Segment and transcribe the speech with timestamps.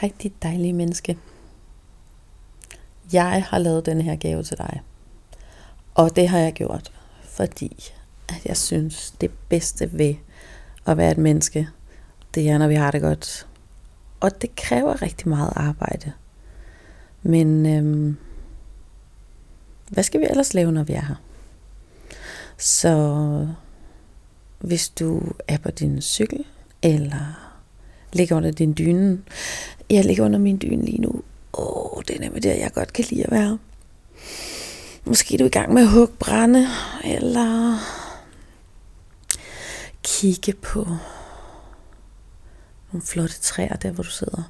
[0.00, 1.18] Hej dit dejlige menneske.
[3.12, 4.82] Jeg har lavet denne her gave til dig.
[5.94, 6.92] Og det har jeg gjort,
[7.22, 7.92] fordi
[8.28, 10.14] at jeg synes, det bedste ved
[10.86, 11.68] at være et menneske,
[12.34, 13.46] det er, når vi har det godt.
[14.20, 16.12] Og det kræver rigtig meget arbejde.
[17.22, 18.16] Men øhm,
[19.88, 21.22] hvad skal vi ellers lave, når vi er her?
[22.58, 23.48] Så
[24.58, 26.44] hvis du er på din cykel,
[26.82, 27.46] eller
[28.16, 29.18] ligger under din dyne.
[29.90, 31.22] Jeg ligger under min dyne lige nu.
[31.58, 33.58] Åh, oh, det er nemlig der, jeg godt kan lide at være.
[35.04, 36.66] Måske er du i gang med at hugge brænde,
[37.04, 37.78] eller
[40.02, 40.86] kigge på
[42.92, 44.42] nogle flotte træer der, hvor du sidder.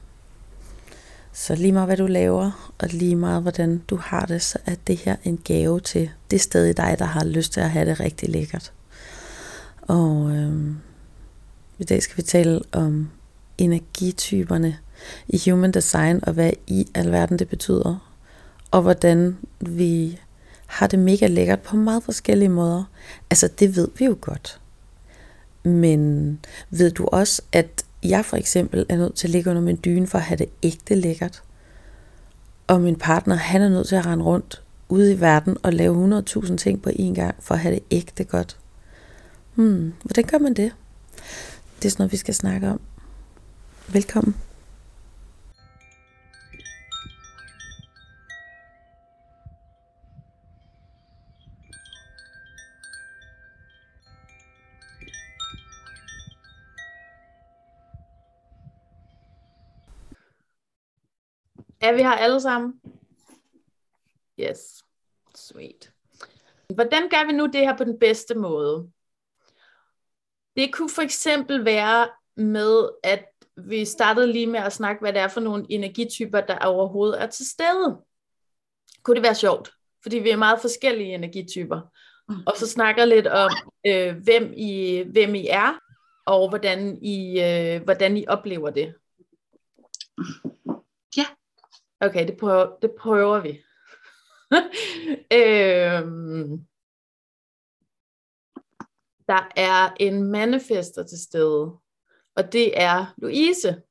[1.33, 4.75] Så lige meget hvad du laver, og lige meget hvordan du har det, så er
[4.87, 7.91] det her en gave til det sted i dig, der har lyst til at have
[7.91, 8.73] det rigtig lækkert.
[9.83, 10.77] Og øhm,
[11.79, 13.11] i dag skal vi tale om
[13.59, 14.79] energityperne
[15.29, 18.13] i human design, og hvad i alverden det betyder.
[18.71, 20.19] Og hvordan vi
[20.67, 22.85] har det mega lækkert på meget forskellige måder.
[23.31, 24.61] Altså det ved vi jo godt.
[25.63, 26.39] Men
[26.71, 30.07] ved du også, at jeg for eksempel er nødt til at ligge under min dyne
[30.07, 31.43] for at have det ægte lækkert.
[32.67, 36.23] Og min partner, han er nødt til at rende rundt ude i verden og lave
[36.31, 38.57] 100.000 ting på én gang for at have det ægte godt.
[39.55, 40.73] Hmm, hvordan gør man det?
[41.79, 42.81] Det er sådan noget, vi skal snakke om.
[43.89, 44.35] Velkommen.
[61.81, 62.81] Er vi her alle sammen?
[64.41, 64.85] Yes.
[65.35, 65.93] Sweet.
[66.75, 68.91] Hvordan gør vi nu det her på den bedste måde?
[70.57, 73.25] Det kunne for eksempel være med, at
[73.57, 77.27] vi startede lige med at snakke, hvad det er for nogle energityper, der overhovedet er
[77.27, 77.99] til stede.
[79.03, 79.73] Kunne det være sjovt?
[80.03, 81.81] Fordi vi er meget forskellige energityper.
[82.47, 83.51] Og så snakker lidt om,
[83.87, 85.79] øh, hvem, I, hvem I er,
[86.27, 88.95] og hvordan I, øh, hvordan I oplever det.
[92.01, 93.63] Okay, det prøver, det prøver vi.
[95.39, 96.67] øhm,
[99.29, 101.77] der er en manifester til stede,
[102.37, 103.83] og det er Louise.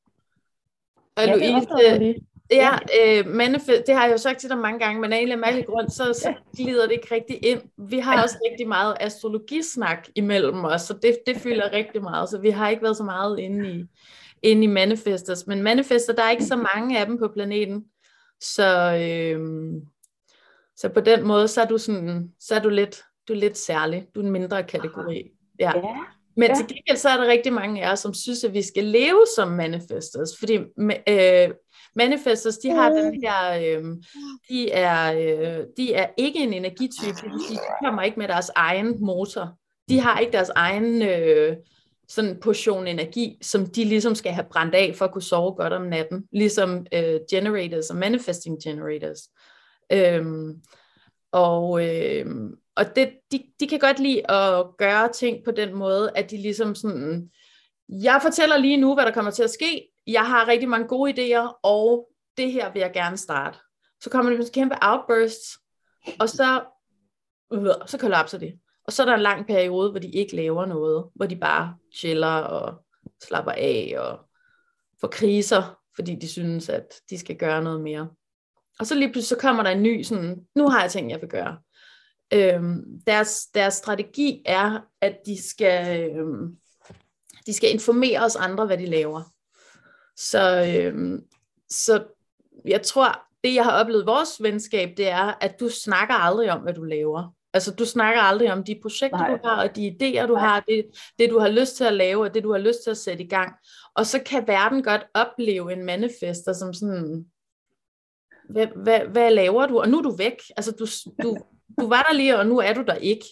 [1.15, 2.27] Og Ja, det Louise, jeg lige.
[2.51, 5.23] ja, øh, manifest, det har jeg jo sagt til dig mange gange, men af en
[5.23, 7.61] eller anden mærkelig grund, så, så glider det ikke rigtig ind.
[7.77, 12.39] Vi har også rigtig meget astrologisnak imellem os, så det, det fylder rigtig meget, så
[12.39, 13.85] vi har ikke været så meget inde i,
[14.41, 15.47] inde i manifesters.
[15.47, 17.85] Men manifester, der er ikke så mange af dem på planeten,
[18.53, 19.39] så, øh,
[20.75, 23.57] så på den måde, så er du, sådan, så er du lidt, du er lidt
[23.57, 24.07] særlig.
[24.15, 25.23] Du er en mindre kategori.
[25.59, 25.71] Ja.
[25.75, 25.81] Ja.
[26.37, 26.55] Men Ja.
[26.55, 29.21] til gengæld så er der rigtig mange af os, som synes, at vi skal leve
[29.35, 30.53] som manifestors, fordi
[31.09, 31.49] øh,
[31.95, 33.83] manifestors, de har den her, øh,
[34.49, 39.57] de, er, øh, de er ikke en energitype, de kommer ikke med deres egen motor.
[39.89, 41.55] De har ikke deres egen øh,
[42.07, 45.73] sådan portion energi, som de ligesom skal have brændt af for at kunne sove godt
[45.73, 49.19] om natten, ligesom øh, generators og manifesting generators.
[49.91, 50.61] Øhm,
[51.31, 52.25] og øh,
[52.75, 56.37] og det, de, de kan godt lide at gøre ting på den måde, at de
[56.37, 57.31] ligesom sådan,
[57.89, 61.11] jeg fortæller lige nu, hvad der kommer til at ske, jeg har rigtig mange gode
[61.11, 63.57] idéer, og det her vil jeg gerne starte.
[64.01, 65.57] Så kommer det med kæmpe outbursts,
[66.19, 66.63] og så,
[67.53, 68.53] øh, så kollapser det.
[68.87, 71.75] Og så er der en lang periode, hvor de ikke laver noget, hvor de bare
[71.95, 72.85] chiller og
[73.23, 74.19] slapper af og
[75.01, 78.09] får kriser, fordi de synes, at de skal gøre noget mere.
[78.79, 81.21] Og så lige pludselig så kommer der en ny, sådan, nu har jeg ting, jeg
[81.21, 81.57] vil gøre.
[82.33, 86.57] Øhm, deres, deres strategi er, at de skal, øhm,
[87.45, 89.21] de skal informere os andre, hvad de laver.
[90.17, 91.23] Så, øhm,
[91.69, 92.03] så
[92.65, 96.51] jeg tror, det jeg har oplevet i vores venskab, det er, at du snakker aldrig
[96.51, 97.35] om, hvad du laver.
[97.55, 99.29] Altså, du snakker aldrig om de projekter, Nej.
[99.29, 100.47] du har, og de idéer, du Nej.
[100.47, 100.85] har, det,
[101.19, 103.23] det, du har lyst til at lave, og det, du har lyst til at sætte
[103.23, 103.53] i gang.
[103.95, 107.25] Og så kan verden godt opleve en manifester som sådan,
[108.49, 109.79] hvad, hvad, hvad laver du?
[109.79, 110.37] Og nu er du væk.
[110.57, 110.85] Altså, du,
[111.23, 111.37] du,
[111.79, 113.25] du var der lige, og nu er du der ikke.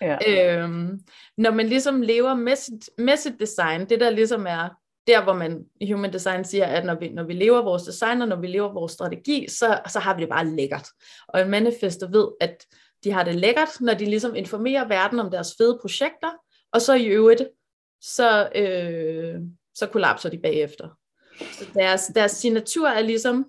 [0.00, 0.18] Ja.
[0.28, 1.00] Øhm,
[1.36, 4.68] når man ligesom lever med sit, med sit design, det der ligesom er
[5.06, 8.22] der, hvor man i Human Design siger, at når vi, når vi lever vores design,
[8.22, 10.88] og når vi lever vores strategi, så, så har vi det bare lækkert.
[11.28, 12.66] Og en manifester ved, at
[13.04, 16.30] de har det lækkert, når de ligesom informerer verden om deres fede projekter,
[16.72, 17.42] og så i øvrigt,
[18.00, 19.40] så, øh,
[19.74, 20.88] så kollapser de bagefter.
[21.52, 23.46] Så deres, deres signatur er ligesom,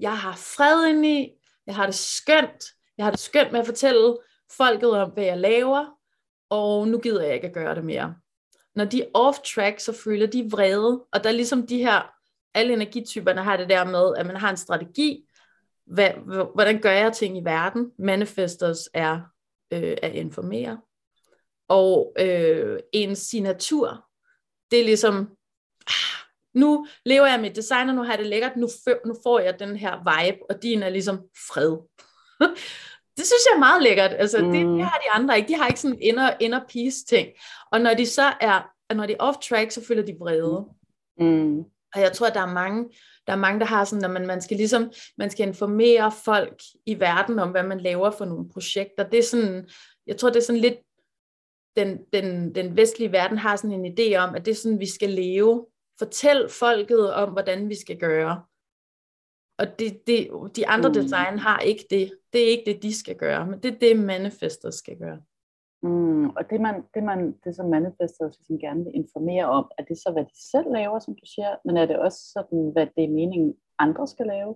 [0.00, 1.30] jeg har fred indeni,
[1.66, 2.64] jeg har det skønt,
[2.98, 4.16] jeg har det skønt med at fortælle
[4.56, 5.86] folket om, hvad jeg laver,
[6.50, 8.14] og nu gider jeg ikke at gøre det mere.
[8.74, 12.18] Når de er off track, så føler de vrede, og der er ligesom de her
[12.54, 15.27] alle energityperne har det der med, at man har en strategi,
[15.90, 16.10] hvad,
[16.54, 17.92] hvordan gør jeg ting i verden?
[17.98, 19.20] Manifestors er
[19.72, 20.80] øh, at informere.
[21.68, 24.04] Og øh, en signatur,
[24.70, 25.14] det er ligesom,
[25.86, 28.68] ah, nu lever jeg mit design, og nu har jeg det lækkert, nu,
[29.06, 31.18] nu får jeg den her vibe, og din er ligesom
[31.48, 31.76] fred.
[33.16, 34.12] det synes jeg er meget lækkert.
[34.12, 34.52] Altså, mm.
[34.52, 35.48] det, det har de andre ikke.
[35.48, 37.28] De har ikke sådan inner, inner peace ting.
[37.72, 40.64] Og når de så er, når de er off track, så føler de vrede.
[41.18, 41.64] Mm.
[41.94, 42.90] Og jeg tror, at der er mange,
[43.26, 46.62] der er mange, der har sådan, at man, man skal ligesom, man skal informere folk
[46.86, 49.08] i verden om, hvad man laver for nogle projekter.
[49.08, 49.68] Det er sådan,
[50.06, 50.78] jeg tror, det er sådan lidt,
[51.76, 54.86] den, den, den vestlige verden har sådan en idé om, at det er sådan, vi
[54.86, 55.66] skal leve.
[55.98, 58.42] Fortæl folket om, hvordan vi skal gøre.
[59.58, 60.94] Og det, det, de andre mm.
[60.94, 62.12] design har ikke det.
[62.32, 65.20] Det er ikke det, de skal gøre, men det er det, manifester skal gøre.
[65.82, 69.82] Mm, og det, man, det, man, det som manifester ligesom gerne vil informere om, er
[69.82, 72.86] det så, hvad de selv laver, som du siger, men er det også sådan, hvad
[72.96, 74.54] det er meningen, andre skal lave?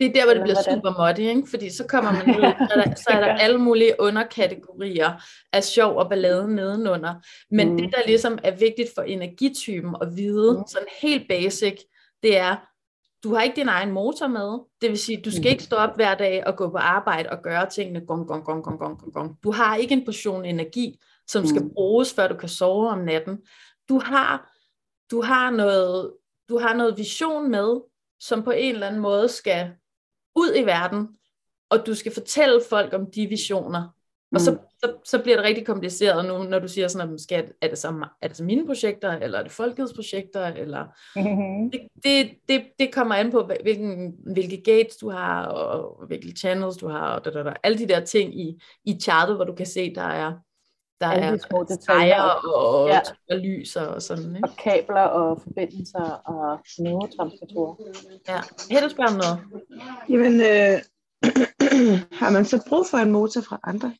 [0.00, 0.74] Det er der, hvor det bliver hvordan?
[0.74, 1.50] super muddy, ikke?
[1.50, 5.10] fordi så kommer man ned, så, er der, så er der alle mulige underkategorier
[5.52, 7.14] af sjov og ballade nedenunder.
[7.50, 7.76] Men mm.
[7.76, 10.66] det, der ligesom er vigtigt for energitypen at vide, mm.
[10.66, 11.76] sådan helt basic,
[12.22, 12.56] det er,
[13.24, 14.58] du har ikke din egen motor med.
[14.80, 17.42] Det vil sige, du skal ikke stå op hver dag og gå på arbejde og
[17.42, 19.38] gøre tingene gong, gong, gong, gong, gong, gong.
[19.44, 21.70] Du har ikke en portion energi, som skal mm.
[21.74, 23.38] bruges, før du kan sove om natten.
[23.88, 24.52] Du har,
[25.10, 26.12] du har, noget,
[26.48, 27.80] du har noget vision med,
[28.20, 29.72] som på en eller anden måde skal
[30.36, 31.08] ud i verden,
[31.70, 33.88] og du skal fortælle folk om de visioner.
[34.34, 34.58] Og så, mm.
[34.78, 37.78] så, så bliver det rigtig kompliceret nu, når du siger sådan, at skal, er, det
[37.78, 40.84] så, er det så mine projekter, eller er det folkets projekter, eller
[41.16, 41.70] mm-hmm.
[41.70, 46.76] det, det, det, det kommer an på, hvilken, hvilke gates du har, og hvilke channels
[46.76, 47.52] du har, og da, da, da.
[47.62, 50.32] alle de der ting i, i chartet, hvor du kan se, der er
[51.02, 53.00] der alle er små detaljer og, ja.
[53.30, 54.36] og lys og sådan.
[54.36, 54.48] Ikke?
[54.48, 57.74] Og kabler og forbindelser og neurotransmittorer.
[58.70, 58.80] Ja.
[58.84, 59.38] Du spørger om noget.
[60.08, 60.78] Jamen, øh,
[62.20, 63.92] har man så brug for en motor fra andre?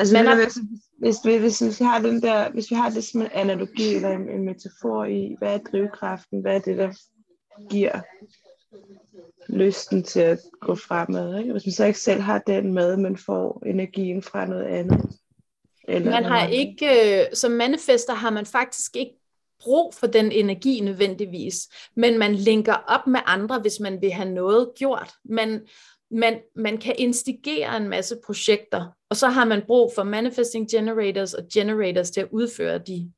[0.00, 0.58] Altså, Men, hvis,
[0.98, 3.94] hvis, hvis, hvis, hvis, vi har den der, hvis vi har det som en analogi
[3.94, 6.92] eller en, en metafor i, hvad er drivkraften, hvad er det, der
[7.70, 8.00] giver
[9.48, 11.38] lysten til at gå fremad.
[11.38, 11.52] Ikke?
[11.52, 15.00] Hvis man så ikke selv har den med, men får energien fra noget andet.
[15.88, 19.12] Eller man har ikke, øh, som manifester har man faktisk ikke
[19.60, 24.30] brug for den energi nødvendigvis, men man linker op med andre, hvis man vil have
[24.30, 25.12] noget gjort.
[25.24, 25.60] Man,
[26.16, 31.34] man, man kan instigere en masse projekter, og så har man brug for manifesting generators
[31.34, 33.12] og generators til at udføre de,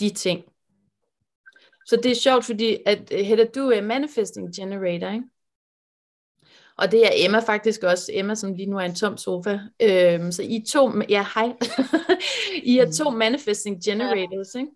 [0.00, 0.44] de ting.
[1.86, 5.24] Så det er sjovt, fordi at øh, Hedda, du er manifesting generator, ikke?
[6.78, 8.10] Og det er Emma faktisk også.
[8.14, 9.58] Emma, som lige nu er en tom sofa.
[9.82, 11.52] Øhm, så I to, ja hej,
[12.72, 14.70] I er to manifesting generators, ikke?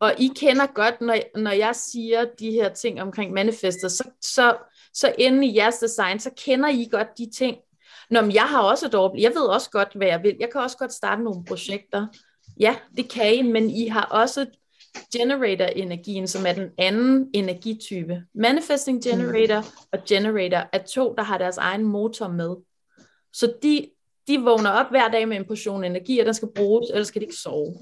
[0.00, 4.56] Og I kender godt, når, når jeg siger de her ting omkring manifester, så, så
[4.94, 7.56] så inde i jeres design, så kender I godt de ting.
[8.10, 9.22] Nå, men jeg har også et overblik.
[9.22, 10.36] Jeg ved også godt, hvad jeg vil.
[10.40, 12.06] Jeg kan også godt starte nogle projekter.
[12.60, 14.46] Ja, det kan I, men I har også
[15.12, 18.22] generator-energien, som er den anden energitype.
[18.34, 22.56] Manifesting generator og generator er to, der har deres egen motor med.
[23.32, 23.90] Så de,
[24.28, 27.20] de vågner op hver dag med en portion energi, og den skal bruges, ellers skal
[27.20, 27.74] de ikke sove.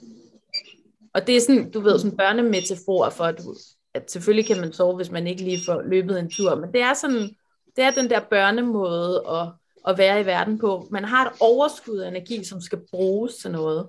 [1.14, 3.54] Og det er sådan, du ved, sådan en børnemetafor for, at du,
[3.94, 6.80] at selvfølgelig kan man sove, hvis man ikke lige får løbet en tur, men det
[6.80, 7.36] er sådan,
[7.76, 9.48] det er den der børnemåde at,
[9.86, 10.88] at være i verden på.
[10.90, 13.88] Man har et overskud af energi, som skal bruges til noget.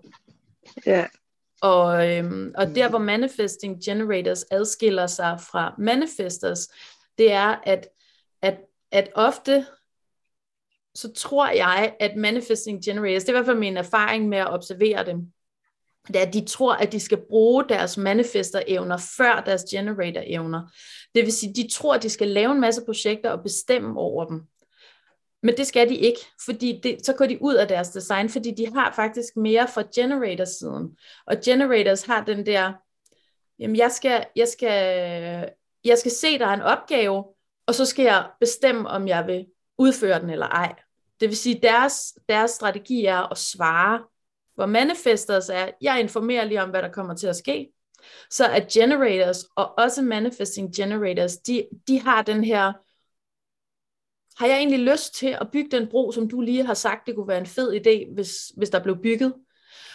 [0.86, 1.06] Ja.
[1.62, 6.70] Og, øhm, og der, hvor manifesting generators adskiller sig fra manifestors,
[7.18, 7.88] det er, at,
[8.42, 8.58] at,
[8.92, 9.66] at ofte,
[10.96, 14.54] så tror jeg, at manifesting generators, det er i hvert fald min erfaring med at
[14.54, 15.32] observere dem,
[16.08, 20.62] det er, at de tror, at de skal bruge deres manifester-evner før deres generator-evner.
[21.16, 24.26] Det vil sige, de tror, at de skal lave en masse projekter og bestemme over
[24.26, 24.42] dem.
[25.44, 28.52] Men det skal de ikke, fordi det, så går de ud af deres design, fordi
[28.52, 30.98] de har faktisk mere fra generator-siden.
[31.28, 32.74] Og generators har den der,
[33.60, 35.50] jamen jeg skal, jeg skal,
[35.84, 37.24] jeg skal se, der er en opgave,
[37.68, 39.46] og så skal jeg bestemme, om jeg vil
[39.78, 40.76] udføre den eller ej.
[41.20, 44.04] Det vil sige, deres, deres strategi er at svare
[44.56, 47.72] hvor manifestors er, jeg informerer lige om, hvad der kommer til at ske.
[48.30, 52.74] Så at generators, og også manifesting generators, de, de har den her,
[54.42, 57.16] har jeg egentlig lyst til at bygge den bro, som du lige har sagt, det
[57.16, 59.34] kunne være en fed idé, hvis, hvis der blev bygget?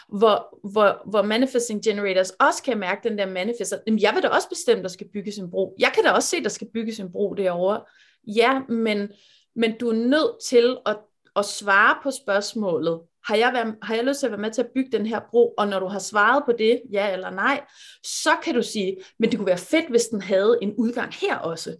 [0.09, 4.29] Hvor, hvor, hvor manifesting generators også kan mærke den der manifester, jamen jeg vil da
[4.29, 5.77] også bestemme, der skal bygges en bro.
[5.79, 7.85] Jeg kan da også se, der skal bygges en bro derovre.
[8.27, 9.09] Ja, men,
[9.57, 10.97] men du er nødt til at,
[11.37, 14.62] at svare på spørgsmålet, har jeg, været, har jeg lyst til at være med til
[14.62, 17.64] at bygge den her bro, og når du har svaret på det, ja eller nej,
[18.04, 21.37] så kan du sige, men det kunne være fedt, hvis den havde en udgang her
[21.37, 21.76] også.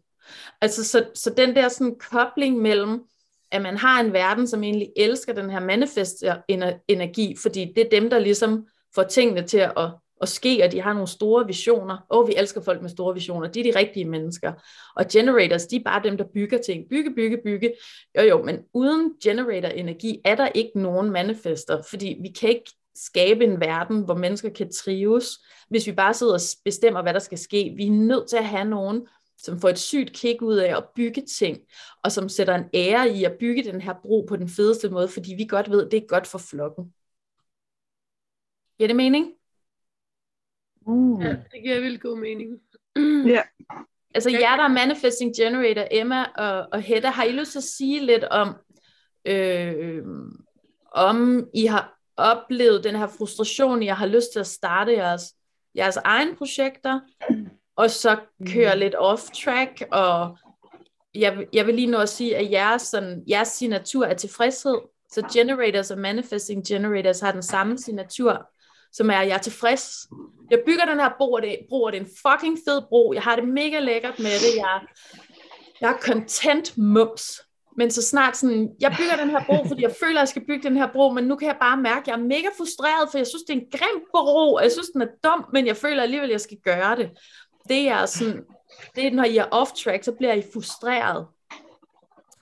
[0.61, 3.01] Altså, så, så den der sådan kobling mellem,
[3.51, 8.11] at man har en verden, som egentlig elsker den her manifest-energi, fordi det er dem,
[8.11, 12.07] der ligesom får tingene til at, at ske, og de har nogle store visioner.
[12.09, 13.49] Og vi elsker folk med store visioner.
[13.49, 14.53] De er de rigtige mennesker.
[14.97, 16.89] Og generators, de er bare dem, der bygger ting.
[16.91, 17.73] Bygge, bygge, bygge.
[18.19, 23.45] Jo jo, men uden generator-energi er der ikke nogen manifester, fordi vi kan ikke skabe
[23.45, 25.29] en verden, hvor mennesker kan trives,
[25.69, 27.73] hvis vi bare sidder og bestemmer, hvad der skal ske.
[27.77, 29.07] Vi er nødt til at have nogen,
[29.39, 31.59] som får et sygt kick ud af at bygge ting,
[32.05, 35.09] og som sætter en ære i at bygge den her bro på den fedeste måde,
[35.09, 36.95] fordi vi godt ved, at det er godt for flokken.
[38.79, 39.33] Giver det mening?
[40.87, 41.21] Mm.
[41.21, 42.61] Ja, det giver vildt god mening.
[43.27, 43.43] Ja.
[44.15, 47.65] Altså jer, der er Manifesting Generator, Emma og, og Hedda, har I lyst til at
[47.65, 48.55] sige lidt om,
[49.25, 50.03] øh,
[50.93, 55.23] om I har oplevet den her frustration, I har lyst til at starte jeres,
[55.77, 57.01] jeres egne projekter,
[57.77, 58.17] og så
[58.53, 58.79] køre mm.
[58.79, 60.39] lidt off-track, og
[61.15, 64.79] jeg, jeg vil lige nå at sige, at jeres, sådan, jeres signatur er tilfredshed,
[65.13, 68.51] så generators og manifesting generators har den samme signatur,
[68.97, 70.09] som er, at jeg er tilfreds.
[70.51, 73.13] Jeg bygger den her bro, og det, bro, og det er en fucking fed bro.
[73.13, 74.57] Jeg har det mega lækkert med det.
[74.57, 74.81] Jeg,
[75.81, 77.41] jeg er content mums.
[77.79, 80.47] Men så snart sådan, jeg bygger den her bro, fordi jeg føler, at jeg skal
[80.47, 83.09] bygge den her bro, men nu kan jeg bare mærke, at jeg er mega frustreret,
[83.11, 85.67] for jeg synes, det er en grim bro, og jeg synes, den er dum, men
[85.67, 87.11] jeg føler alligevel, at jeg skal gøre det.
[87.69, 88.43] Det er sådan,
[88.95, 91.27] det er, når I er off track, så bliver I frustreret.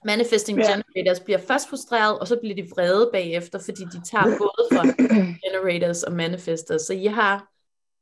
[0.05, 0.65] Manifesting ja.
[0.71, 4.85] generators bliver først frustreret, og så bliver de vrede bagefter, fordi de tager både fra
[5.45, 6.83] generators og manifestors.
[6.83, 7.49] Så I har,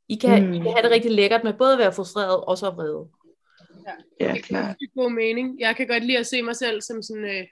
[0.09, 0.53] I kan, mm.
[0.53, 3.07] I kan have det rigtig lækkert med både at være frustreret og så vrede.
[4.19, 4.75] Ja, ja klart.
[4.79, 5.59] Det er god mening.
[5.59, 7.43] Jeg kan godt lide at se mig selv som sådan øh,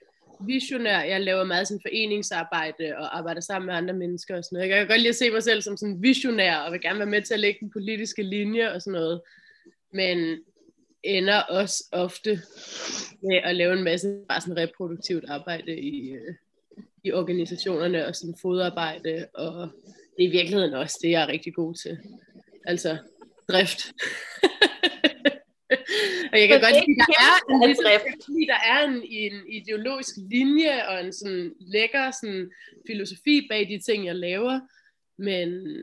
[0.48, 1.02] visionær.
[1.02, 4.70] Jeg laver meget sådan foreningsarbejde og arbejder sammen med andre mennesker og sådan noget.
[4.70, 7.10] Jeg kan godt lide at se mig selv som sådan visionær og vil gerne være
[7.10, 9.22] med til at lægge den politiske linje og sådan noget.
[9.94, 10.38] Men
[11.04, 12.42] ender også ofte
[13.22, 16.34] med at lave en masse bare sådan reproduktivt arbejde i, øh,
[17.04, 19.70] i organisationerne og sådan fodarbejde, og
[20.18, 21.98] det er i virkeligheden også det, jeg er rigtig god til.
[22.66, 22.98] Altså
[23.52, 23.82] drift.
[26.32, 27.86] og jeg kan godt lide, der er, en, ligesom,
[28.48, 32.52] der er en, en ideologisk linje og en sådan lækker sådan
[32.88, 34.60] filosofi bag de ting, jeg laver.
[35.18, 35.78] Men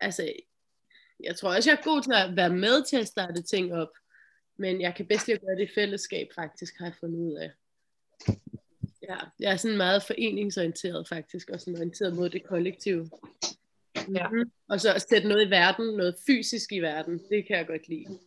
[0.00, 0.32] altså,
[1.24, 3.90] jeg tror også, jeg er god til at være med til at starte ting op.
[4.56, 7.34] Men jeg kan bedst lide at gøre det i fællesskab, faktisk, har jeg fundet ud
[7.34, 7.50] af.
[9.08, 13.10] Ja, jeg er sådan meget foreningsorienteret, faktisk, og sådan orienteret mod det kollektive.
[13.96, 14.28] Ja.
[14.28, 14.50] Mm-hmm.
[14.68, 17.88] Og så at sætte noget i verden, noget fysisk i verden, det kan jeg godt
[17.88, 18.18] lide.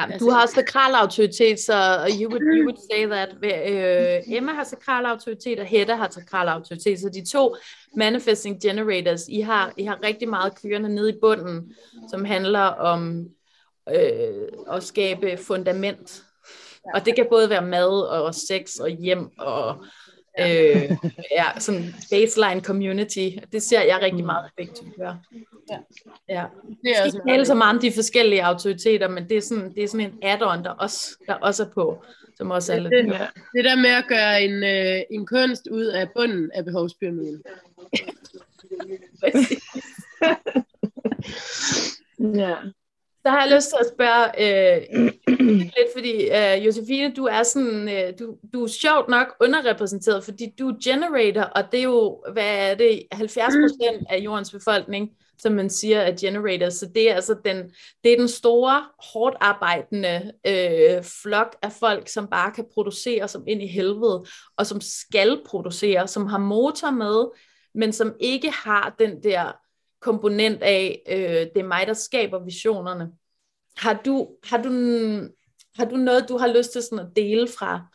[0.00, 1.74] Ja, du har sakral autoritet, så
[2.20, 3.28] you would, you would say that.
[3.32, 7.00] Uh, Emma har sakral autoritet, og Hedda har sakral autoritet.
[7.00, 7.56] Så de to
[7.96, 11.74] manifesting generators, I har, I har rigtig meget kørende nede i bunden,
[12.10, 13.30] som handler om
[13.88, 16.22] øh, at skabe fundament.
[16.94, 19.84] Og det kan både være mad og sex og hjem og
[20.40, 20.90] øh,
[21.30, 23.28] ja, sådan baseline community.
[23.52, 25.14] Det ser jeg rigtig meget effektivt gør.
[25.70, 25.78] Ja.
[26.28, 26.44] ja.
[26.82, 27.02] Det er
[27.38, 30.18] også så meget om de forskellige autoriteter, men det er sådan, det er sådan en
[30.22, 32.04] add-on, der også, der også er på,
[32.36, 33.18] som også alle det, det,
[33.54, 37.42] det der med at gøre en, øh, en kunst ud af bunden af behovspyramiden.
[42.44, 42.56] ja.
[43.22, 45.12] Så har jeg lyst til at spørge øh,
[45.76, 50.54] lidt, fordi øh, Josefine, du er sådan, øh, du, du er sjovt nok underrepræsenteret, fordi
[50.58, 55.10] du er generator, og det er jo, hvad er det, 70 procent af jordens befolkning,
[55.38, 57.56] som man siger er generator, så det er altså den,
[58.04, 63.44] det er den store, hårdt arbejdende øh, flok af folk, som bare kan producere som
[63.48, 64.24] ind i helvede,
[64.56, 67.24] og som skal producere, som har motor med,
[67.74, 69.52] men som ikke har den der
[70.00, 73.12] komponent af, øh, det er mig, der skaber visionerne.
[73.76, 74.70] Har du, har, du,
[75.76, 77.86] har du noget, du har lyst til sådan at dele fra,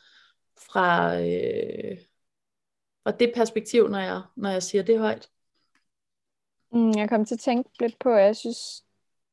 [0.57, 1.97] fra, øh,
[3.03, 5.29] fra det perspektiv, når jeg, når jeg siger det højt?
[6.71, 8.83] Mm, jeg kom til at tænke lidt på, at jeg synes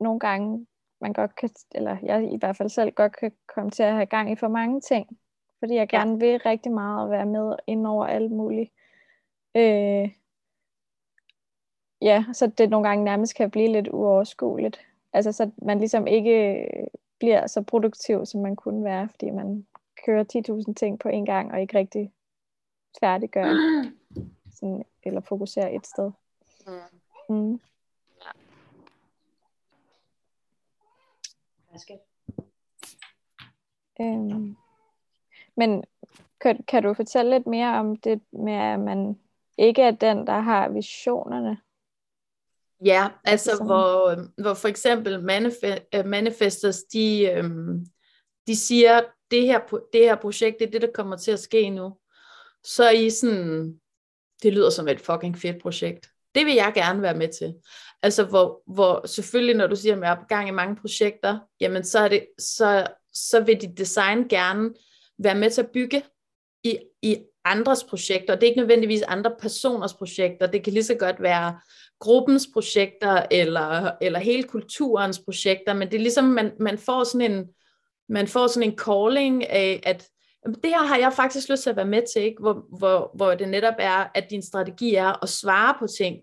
[0.00, 0.66] nogle gange,
[1.00, 4.06] man godt kan, eller jeg i hvert fald selv godt kan komme til at have
[4.06, 5.18] gang i for mange ting,
[5.58, 8.70] fordi jeg gerne vil rigtig meget at være med ind over alt muligt.
[9.56, 10.10] Øh,
[12.02, 14.80] ja, så det nogle gange nærmest kan blive lidt uoverskueligt.
[15.12, 16.66] Altså så man ligesom ikke
[17.18, 19.66] bliver så produktiv, som man kunne være, fordi man
[20.06, 20.24] kører
[20.68, 22.12] 10.000 ting på en gang, og ikke rigtig
[23.00, 23.54] færdiggør
[24.56, 26.10] sådan, eller fokuserer et sted.
[27.28, 27.34] Mm.
[27.34, 27.60] Mm.
[28.24, 28.30] Ja.
[34.00, 34.56] Øhm,
[35.56, 35.84] men
[36.40, 39.18] kan, kan du fortælle lidt mere om det med, at man
[39.58, 41.58] ikke er den, der har visionerne.
[42.84, 47.86] Ja, altså hvor, hvor for eksempel manif- øh, manifestors, de, øhm,
[48.46, 49.60] de siger, det her,
[49.92, 51.96] det her projekt, det er det, der kommer til at ske nu.
[52.64, 53.80] Så er I sådan,
[54.42, 56.08] det lyder som et fucking fedt projekt.
[56.34, 57.54] Det vil jeg gerne være med til.
[58.02, 61.38] Altså hvor, hvor selvfølgelig, når du siger, at jeg er på gang i mange projekter,
[61.60, 64.70] jamen så, er det, så, så vil dit design gerne
[65.18, 66.02] være med til at bygge
[66.64, 68.34] i, i andres projekter.
[68.34, 70.46] Det er ikke nødvendigvis andre personers projekter.
[70.46, 71.60] Det kan lige så godt være
[71.98, 77.32] gruppens projekter, eller, eller hele kulturens projekter, men det er ligesom, man, man får sådan
[77.32, 77.48] en,
[78.08, 80.08] man får sådan en calling af, at
[80.46, 82.42] det her har jeg faktisk lyst til at være med til, ikke?
[82.42, 86.16] Hvor, hvor, hvor det netop er, at din strategi er at svare på ting.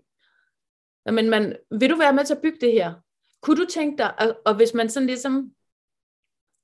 [1.06, 2.92] Men man, vil du være med til at bygge det her?
[3.42, 5.50] Kunne du tænke dig, og, og hvis man sådan ligesom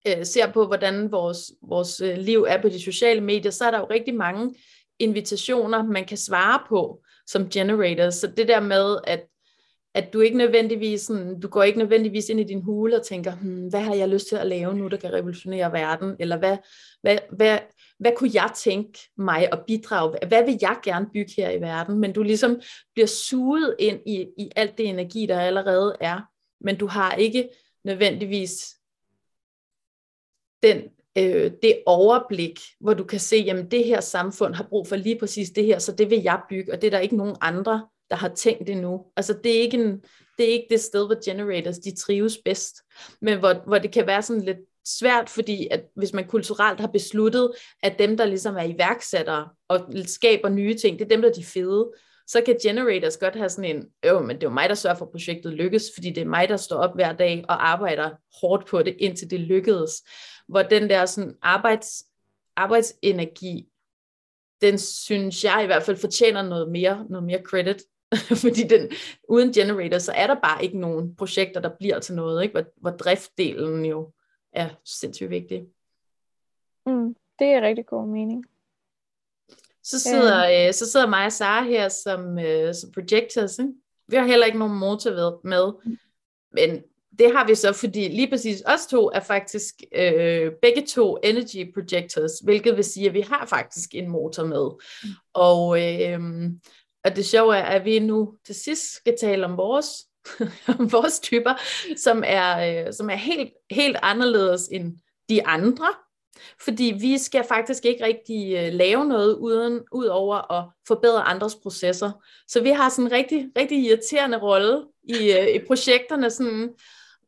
[0.06, 3.70] øh, ser på, hvordan vores, vores øh, liv er på de sociale medier, så er
[3.70, 4.54] der jo rigtig mange
[4.98, 8.10] invitationer, man kan svare på som generator.
[8.10, 9.26] Så det der med, at,
[9.94, 13.36] at du ikke nødvendigvis sådan, du går ikke nødvendigvis ind i din hule og tænker,
[13.36, 16.16] hmm, hvad har jeg lyst til at lave nu, der kan revolutionere verden?
[16.20, 16.56] Eller hvad,
[17.02, 17.58] hvad, hvad,
[17.98, 20.26] hvad kunne jeg tænke mig at bidrage?
[20.28, 21.98] Hvad vil jeg gerne bygge her i verden?
[21.98, 22.60] Men du ligesom
[22.94, 26.20] bliver suget ind i, i alt det energi, der allerede er.
[26.60, 27.48] Men du har ikke
[27.84, 28.75] nødvendigvis
[30.62, 30.82] den,
[31.18, 35.18] øh, det overblik, hvor du kan se, jamen det her samfund har brug for lige
[35.18, 37.88] præcis det her, så det vil jeg bygge, og det er der ikke nogen andre,
[38.10, 39.04] der har tænkt endnu.
[39.16, 40.00] Altså det er ikke, en,
[40.38, 42.76] det, er ikke det sted, hvor generators de trives bedst,
[43.20, 46.86] men hvor, hvor det kan være sådan lidt svært, fordi at hvis man kulturelt har
[46.86, 51.28] besluttet, at dem, der ligesom er iværksættere og skaber nye ting, det er dem, der
[51.28, 51.90] er de fede,
[52.26, 54.96] så kan generators godt have sådan en, øh, men det er jo mig, der sørger
[54.96, 58.10] for, at projektet lykkes, fordi det er mig, der står op hver dag og arbejder
[58.40, 60.02] hårdt på det, indtil det lykkedes
[60.48, 62.06] hvor den der sådan arbejds,
[62.56, 63.68] arbejdsenergi,
[64.60, 67.82] den synes jeg i hvert fald fortjener noget mere, noget mere credit.
[68.42, 68.90] Fordi den,
[69.28, 72.52] uden generator, så er der bare ikke nogen projekter, der bliver til noget, ikke?
[72.52, 74.12] Hvor, hvor driftdelen jo
[74.52, 75.66] er sindssygt vigtig.
[76.86, 78.46] Mm, det er rigtig god mening.
[79.86, 80.68] Så sidder, ja.
[80.68, 83.58] øh, så sidder mig og Sara her som, øh, som projectors.
[83.58, 83.72] Ikke?
[84.08, 85.96] Vi har heller ikke nogen motor med,
[86.52, 86.82] men
[87.18, 91.74] det har vi så, fordi lige præcis os to er faktisk øh, begge to energy
[91.74, 94.70] projectors, hvilket vil sige, at vi har faktisk en motor med.
[95.04, 95.10] Mm.
[95.34, 96.20] Og, øh,
[97.04, 99.88] og det sjove er, at vi nu til sidst skal tale om vores,
[100.78, 101.54] om vores typer,
[101.96, 105.86] som er, øh, som er helt, helt anderledes end de andre.
[106.64, 111.54] Fordi vi skal faktisk ikke rigtig øh, lave noget uden, ud over at forbedre andres
[111.54, 112.10] processer.
[112.48, 116.74] Så vi har sådan en rigtig, rigtig irriterende rolle i, øh, i projekterne, sådan,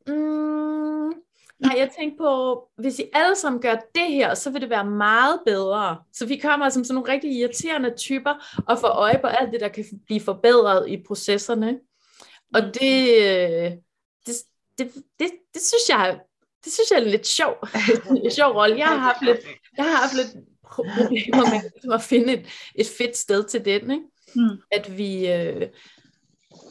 [0.09, 1.13] Mm,
[1.59, 4.85] nej, jeg tænkte på, hvis I alle sammen gør det her, så vil det være
[4.85, 5.99] meget bedre.
[6.13, 9.61] Så vi kommer som sådan nogle rigtig irriterende typer og får øje på alt det,
[9.61, 11.79] der kan blive forbedret i processerne.
[12.55, 12.73] Og mm.
[12.73, 13.83] det,
[14.27, 14.35] det,
[14.79, 16.21] det, det, det synes jeg
[16.65, 17.55] det synes jeg er lidt sjov,
[18.25, 18.79] en sjov rolle.
[18.79, 19.39] Jeg har haft lidt,
[19.77, 23.91] jeg har haft lidt problemer med ligesom at finde et, et fedt sted til den.
[23.91, 24.05] Ikke?
[24.35, 24.59] Mm.
[24.73, 25.69] At vi, øh,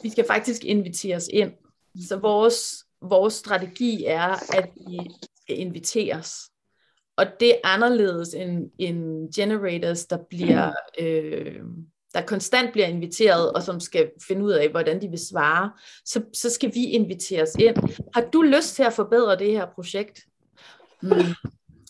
[0.02, 1.52] vi skal faktisk inviteres ind.
[2.08, 4.98] Så vores vores strategi er, at vi
[5.42, 6.50] skal inviteres.
[7.16, 11.62] Og det er anderledes end, end generators, der bliver øh,
[12.18, 15.70] der konstant bliver inviteret, og som skal finde ud af, hvordan de vil svare,
[16.04, 17.76] så, så skal vi inviteres ind.
[18.14, 20.20] Har du lyst til at forbedre det her projekt?
[21.02, 21.10] Mm.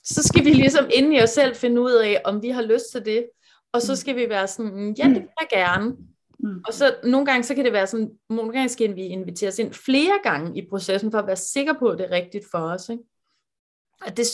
[0.04, 2.90] Så skal vi ligesom inde i os selv finde ud af, om vi har lyst
[2.92, 3.28] til det.
[3.72, 5.96] Og så skal vi være sådan, ja, det vil jeg gerne.
[6.38, 6.62] Mm.
[6.66, 9.74] Og så nogle gange, så kan det være sådan, nogle gange skal vi inviteres ind
[9.74, 12.88] flere gange i processen, for at være sikker på, at det er rigtigt for os.
[12.88, 13.02] Ikke?
[14.06, 14.26] Og det,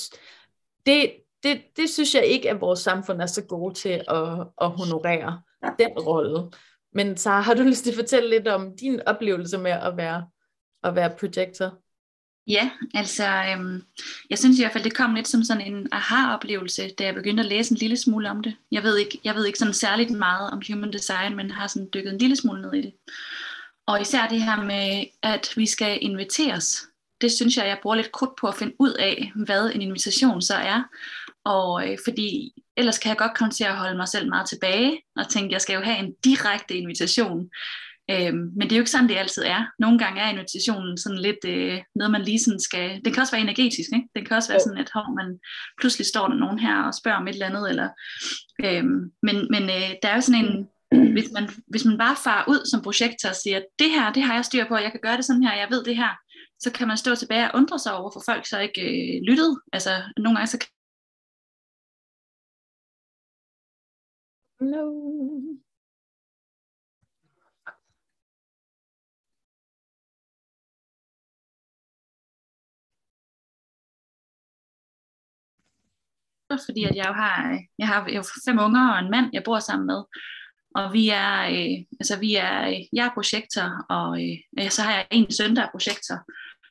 [0.86, 4.70] det, det, det synes jeg ikke, at vores samfund er så gode til at, at
[4.70, 5.42] honorere
[5.78, 6.50] den rolle.
[6.92, 10.26] Men så har du lyst til at fortælle lidt om din oplevelse med at være,
[10.82, 11.78] at være projector?
[12.46, 13.82] Ja, altså øhm,
[14.30, 17.42] jeg synes i hvert fald, det kom lidt som sådan en aha-oplevelse, da jeg begyndte
[17.42, 18.56] at læse en lille smule om det.
[18.70, 21.88] Jeg ved ikke, jeg ved ikke sådan særligt meget om human design, men har sådan
[21.94, 22.92] dykket en lille smule ned i det.
[23.86, 26.88] Og især det her med, at vi skal inviteres,
[27.20, 30.42] det synes jeg, jeg bruger lidt krudt på at finde ud af, hvad en invitation
[30.42, 30.82] så er.
[31.44, 35.00] Og øh, fordi ellers kan jeg godt komme til at holde mig selv meget tilbage,
[35.16, 37.48] og tænke, jeg skal jo have en direkte invitation.
[38.10, 39.66] Øhm, men det er jo ikke sådan, det altid er.
[39.78, 43.00] Nogle gange er invitationen sådan lidt øh, noget, man lige sådan skal...
[43.04, 44.08] Det kan også være energetisk, ikke?
[44.16, 45.38] Det kan også være sådan, at hov, man
[45.80, 47.70] pludselig står der nogen her og spørger om et eller andet.
[47.70, 47.88] Eller,
[48.64, 50.68] øhm, men men øh, der er jo sådan en...
[51.12, 54.34] Hvis man, hvis man bare farer ud som projektor og siger, det her, det har
[54.34, 56.12] jeg styr på, jeg kan gøre det sådan her, jeg ved det her,
[56.60, 59.60] så kan man stå tilbage og undre sig over, for folk så ikke øh, lyttede.
[59.72, 60.58] Altså, nogle gange så
[64.64, 65.04] No.
[76.66, 79.58] fordi at jeg jo har, jeg har jo fem unger og en mand, jeg bor
[79.58, 80.02] sammen med.
[80.74, 84.08] Og vi er, øh, altså vi er, øh, jeg er projektor, og
[84.58, 86.18] øh, så har jeg en søn, der er projektor.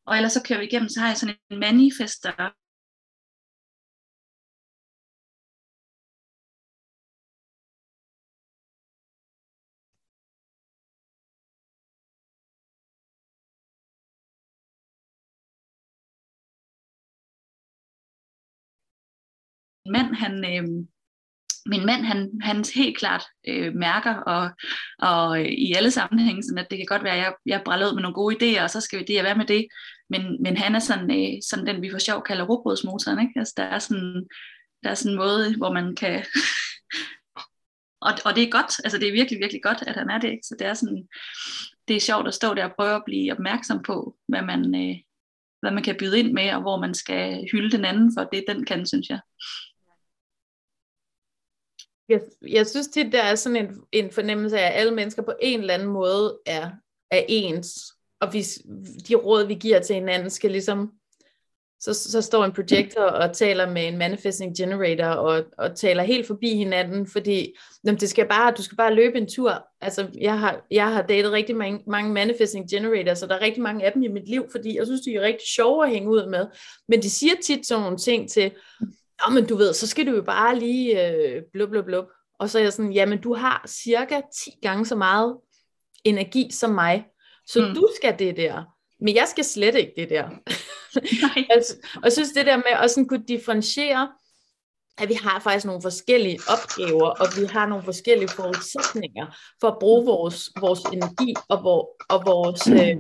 [0.06, 2.52] Og ellers så kører vi igennem, så har jeg sådan en manifester
[19.86, 20.86] mand, han, øh,
[21.66, 24.50] min mand, han, han helt klart øh, mærker, og,
[25.00, 27.88] og øh, i alle sammenhænge, sådan at det kan godt være, at jeg, jeg brænder
[27.88, 29.68] ud med nogle gode idéer, og så skal vi det, være med det.
[30.10, 33.20] Men, men han er sådan, øh, sådan den, vi for sjov kalder robrødsmotoren.
[33.20, 33.40] Ikke?
[33.40, 34.28] Altså, der, er sådan,
[34.84, 36.26] der er sådan en måde, hvor man kan...
[38.08, 40.30] og, og det er godt, altså det er virkelig, virkelig godt, at han er det.
[40.32, 40.44] Ikke?
[40.48, 41.08] Så det er sådan,
[41.88, 44.96] det er sjovt at stå der og prøve at blive opmærksom på, hvad man, øh,
[45.62, 48.46] hvad man kan byde ind med, og hvor man skal hylde den anden for det,
[48.48, 49.20] den kan, synes jeg
[52.10, 55.34] jeg, jeg synes tit, der er sådan en, en fornemmelse af, at alle mennesker på
[55.42, 56.70] en eller anden måde er,
[57.12, 57.94] er ens.
[58.22, 58.44] Og vi,
[59.08, 60.92] de råd, vi giver til hinanden, skal ligesom...
[61.80, 66.28] Så, så står en projektor og taler med en manifesting generator og, og taler helt
[66.28, 69.68] forbi hinanden, fordi jamen, det skal bare, du skal bare løbe en tur.
[69.82, 73.64] Altså, jeg har, jeg har datet rigtig mange, mange manifesting generators, så der er rigtig
[73.64, 76.10] mange af dem i mit liv, fordi jeg synes, de er rigtig sjove at hænge
[76.10, 76.46] ud med.
[76.88, 78.52] Men de siger tit sådan nogle ting til,
[79.28, 82.06] Nå, men du ved, så skal du jo bare lige øh, blub, blub, blub.
[82.40, 85.38] Og så er jeg sådan, jamen du har cirka 10 gange så meget
[86.04, 87.06] energi som mig,
[87.48, 87.76] så mm.
[87.76, 88.64] du skal det der.
[89.02, 90.30] Men jeg skal slet ikke det der.
[91.22, 91.46] Nej.
[91.56, 94.10] altså, og jeg synes det der med at sådan kunne differentiere,
[94.98, 99.26] at vi har faktisk nogle forskellige opgaver, og vi har nogle forskellige forudsætninger
[99.62, 102.74] for at bruge vores, vores energi, og, hvor, og vores, mm.
[102.74, 102.98] øh,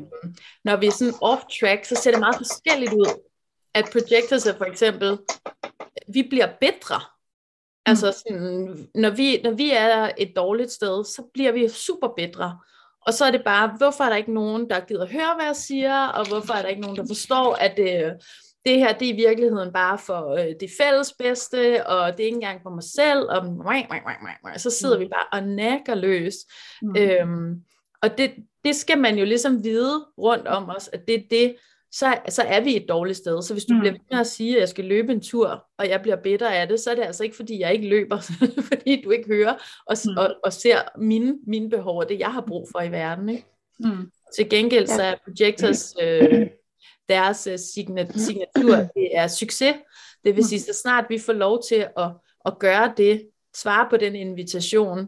[0.63, 3.19] når vi er sådan off-track, så ser det meget forskelligt ud.
[3.73, 5.17] At projectors er for eksempel
[6.13, 7.01] vi bliver bedre.
[7.85, 8.13] Altså mm.
[8.13, 12.59] sådan, når vi, når vi er et dårligt sted, så bliver vi super bedre.
[13.05, 15.55] Og så er det bare, hvorfor er der ikke nogen, der gider høre, hvad jeg
[15.55, 18.13] siger, og hvorfor er der ikke nogen, der forstår, at det,
[18.65, 22.25] det her, det er i virkeligheden bare for øh, det fælles bedste, og det er
[22.25, 25.01] ikke engang for mig selv, og så sidder mm.
[25.03, 26.33] vi bare og nækker løs.
[26.81, 26.95] Mm.
[26.97, 27.63] Øhm,
[28.01, 28.31] og det,
[28.65, 31.55] det skal man jo ligesom vide rundt om os, at det er det,
[31.93, 33.41] så, så er vi et dårligt sted.
[33.41, 33.79] Så hvis du mm.
[33.79, 36.57] bliver ved med at sige, at jeg skal løbe en tur, og jeg bliver bedre
[36.57, 38.19] af det, så er det altså ikke, fordi jeg ikke løber,
[38.71, 39.53] fordi du ikke hører
[39.85, 40.17] og, mm.
[40.17, 43.29] og, og ser mine, mine behov og det, jeg har brug for i verden.
[43.29, 43.45] Ikke?
[43.79, 44.11] Mm.
[44.35, 46.47] Til gengæld så er projectors øh,
[47.09, 49.75] deres øh, signatur, det er succes.
[50.25, 52.09] Det vil sige, så snart vi får lov til at,
[52.45, 55.07] at gøre det, svare på den invitation,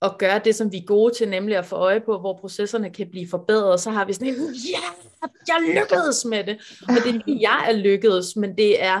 [0.00, 2.90] og gøre det, som vi er gode til, nemlig at få øje på, hvor processerne
[2.90, 4.94] kan blive forbedret, så har vi sådan en, ja, yeah,
[5.48, 6.78] jeg lykkedes med det.
[6.88, 9.00] Og det er ikke, jeg er lykkedes, men det er,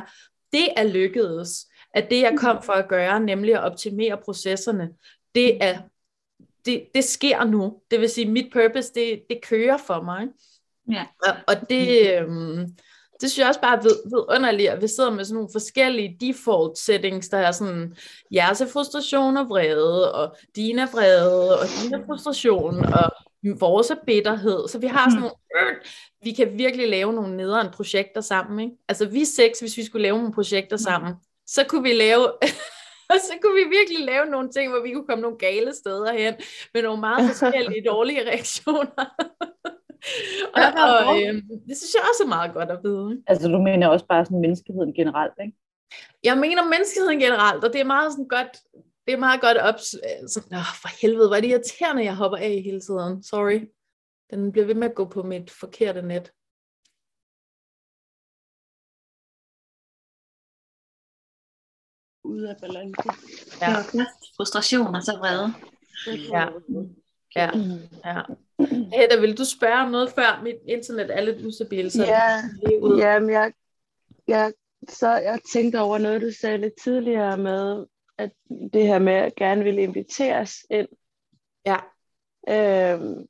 [0.52, 4.88] det er lykkedes, at det, jeg kom for at gøre, nemlig at optimere processerne,
[5.34, 5.78] det er,
[6.64, 7.80] det, det sker nu.
[7.90, 10.28] Det vil sige, mit purpose, det, det kører for mig.
[10.92, 11.06] Ja.
[11.22, 12.66] Og, og det, øhm,
[13.20, 16.78] det synes jeg også bare er vidunderligt, at vi sidder med sådan nogle forskellige default
[16.78, 17.96] settings, der er sådan,
[18.34, 23.10] jeres er frustration og vrede, og dine er vrede, og dine er frustration, og
[23.50, 24.68] vores er bitterhed.
[24.68, 25.76] Så vi har sådan nogle, øh,
[26.22, 28.60] vi kan virkelig lave nogle nederen projekter sammen.
[28.60, 28.76] Ikke?
[28.88, 31.14] Altså vi seks, hvis vi skulle lave nogle projekter sammen,
[31.46, 32.32] så kunne vi lave,
[33.10, 36.12] og så kunne vi virkelig lave nogle ting, hvor vi kunne komme nogle gale steder
[36.12, 36.34] hen,
[36.74, 39.06] med nogle meget forskellige dårlige reaktioner
[40.58, 41.34] og, og øh,
[41.68, 43.22] det synes jeg også er meget godt at vide.
[43.26, 45.56] Altså du mener også bare sådan menneskeheden generelt, ikke?
[46.24, 48.52] Jeg mener menneskeheden generelt, og det er meget sådan godt,
[49.06, 52.38] det er meget godt op, så, åh, for helvede, hvor er det irriterende, jeg hopper
[52.38, 53.22] af hele tiden.
[53.22, 53.60] Sorry.
[54.30, 56.32] Den bliver ved med at gå på mit forkerte net.
[62.24, 62.94] Ude af balance.
[63.60, 64.04] Ja.
[64.36, 65.52] Frustration og så vrede.
[66.32, 66.48] Ja.
[67.36, 67.50] Ja,
[68.04, 68.22] ja.
[68.68, 71.92] Hedda, vil du spørge om noget før mit internet er lidt ustabilt?
[71.92, 72.42] Så ja,
[72.98, 73.52] ja men jeg,
[74.28, 74.52] jeg,
[74.88, 77.86] så jeg tænkte over noget, du sagde lidt tidligere med,
[78.18, 78.32] at
[78.72, 80.88] det her med at gerne ville inviteres ind.
[81.66, 81.76] Ja.
[82.48, 83.26] Øhm,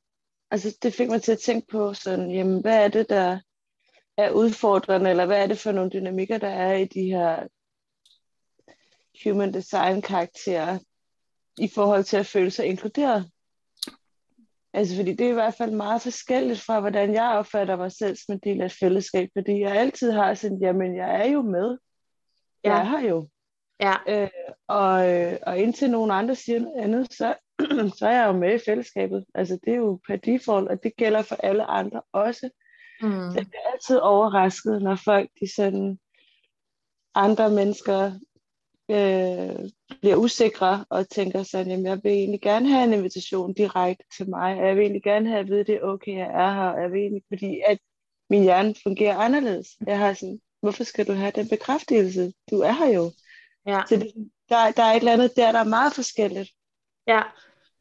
[0.51, 3.39] altså det fik mig til at tænke på sådan, jamen hvad er det, der
[4.17, 7.47] er udfordrende, eller hvad er det for nogle dynamikker, der er i de her
[9.23, 10.79] human design karakterer
[11.57, 13.31] i forhold til at føle sig inkluderet?
[14.73, 18.15] Altså, fordi det er i hvert fald meget forskelligt fra, hvordan jeg opfatter mig selv
[18.15, 21.41] som en del af et fællesskab, fordi jeg altid har sådan, jamen, jeg er jo
[21.41, 21.77] med.
[22.63, 22.73] Ja.
[22.73, 23.29] Jeg er her jo.
[23.79, 23.95] Ja.
[24.07, 24.29] Øh,
[24.67, 27.35] og, øh, og indtil nogen andre siger noget andet, så,
[27.99, 29.25] så er jeg jo med i fællesskabet.
[29.35, 32.49] Altså, det er jo per default, og det gælder for alle andre også.
[33.01, 33.09] Mm.
[33.09, 35.99] Så jeg er altid overrasket, når folk, de sådan,
[37.15, 38.11] andre mennesker
[38.91, 39.69] øh,
[40.01, 44.29] bliver usikre og tænker sådan, jamen jeg vil egentlig gerne have en invitation direkte til
[44.29, 46.69] mig, og jeg vil egentlig gerne have at vide, det er okay, jeg er her,
[46.69, 47.77] og jeg vil egentlig, fordi at
[48.29, 49.67] min hjerne fungerer anderledes.
[49.87, 52.33] Jeg har sådan, hvorfor skal du have den bekræftelse?
[52.51, 53.11] Du er her jo.
[53.67, 53.81] Ja.
[53.89, 54.11] Så det,
[54.49, 56.49] der, der er et eller andet der, der er meget forskelligt.
[57.07, 57.21] Ja,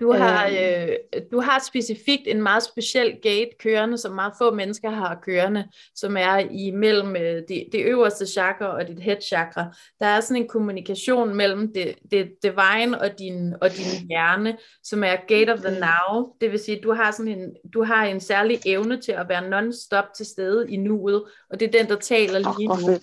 [0.01, 0.89] du har, øh,
[1.33, 6.17] du har specifikt en meget speciel gate kørende, som meget få mennesker har kørende, som
[6.17, 9.75] er imellem øh, det, det øverste chakra og dit head chakra.
[10.01, 15.05] Der er sådan en kommunikation mellem det, det divine og din, og din hjerne, som
[15.05, 16.33] er gate of the now.
[16.41, 19.49] Det vil sige, du har sådan en, du har en særlig evne til at være
[19.49, 22.99] non-stop til stede i nuet, og det er den, der taler lige nu.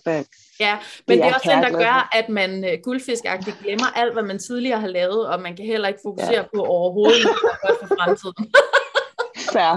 [0.62, 3.86] Ja, men det er, det er også den, der gør, at man uh, guldfiskagtigt glemmer
[3.96, 6.44] alt, hvad man tidligere har lavet, og man kan heller ikke fokusere ja.
[6.56, 7.24] på overhovedet,
[7.64, 8.54] hvad for fremtiden.
[9.54, 9.76] Fair.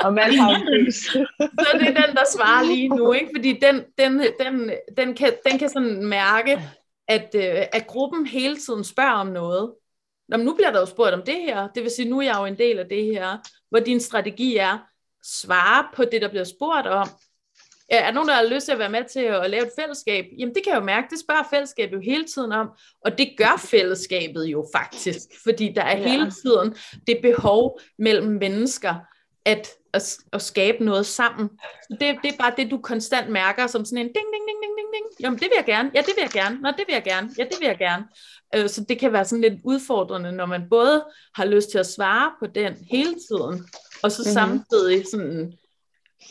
[0.00, 0.50] og man har
[1.62, 3.30] Så det er den, der svarer lige nu, ikke?
[3.36, 6.62] fordi den, den, den, den, kan, den kan sådan mærke,
[7.08, 9.72] at, uh, at gruppen hele tiden spørger om noget.
[10.28, 12.22] Nå, men nu bliver der jo spurgt om det her, det vil sige, nu er
[12.22, 13.36] jeg jo en del af det her,
[13.70, 14.78] hvor din strategi er,
[15.24, 17.08] svare på det, der bliver spurgt om,
[17.90, 20.24] er der nogen, der har lyst til at være med til at lave et fællesskab?
[20.38, 22.68] Jamen det kan jeg jo mærke, det spørger fællesskabet jo hele tiden om,
[23.04, 26.08] og det gør fællesskabet jo faktisk, fordi der er ja.
[26.08, 26.74] hele tiden
[27.06, 28.94] det behov mellem mennesker,
[29.44, 31.48] at, at, at skabe noget sammen.
[31.82, 34.58] Så det, det er bare det, du konstant mærker som sådan en ding, ding, ding,
[34.62, 35.20] ding, ding, ding.
[35.20, 37.30] Jamen det vil jeg gerne, ja det vil jeg gerne, nå det vil jeg gerne,
[37.38, 38.04] ja det vil jeg gerne.
[38.54, 41.86] Øh, så det kan være sådan lidt udfordrende, når man både har lyst til at
[41.86, 43.68] svare på den hele tiden,
[44.02, 44.32] og så mm-hmm.
[44.34, 45.52] samtidig sådan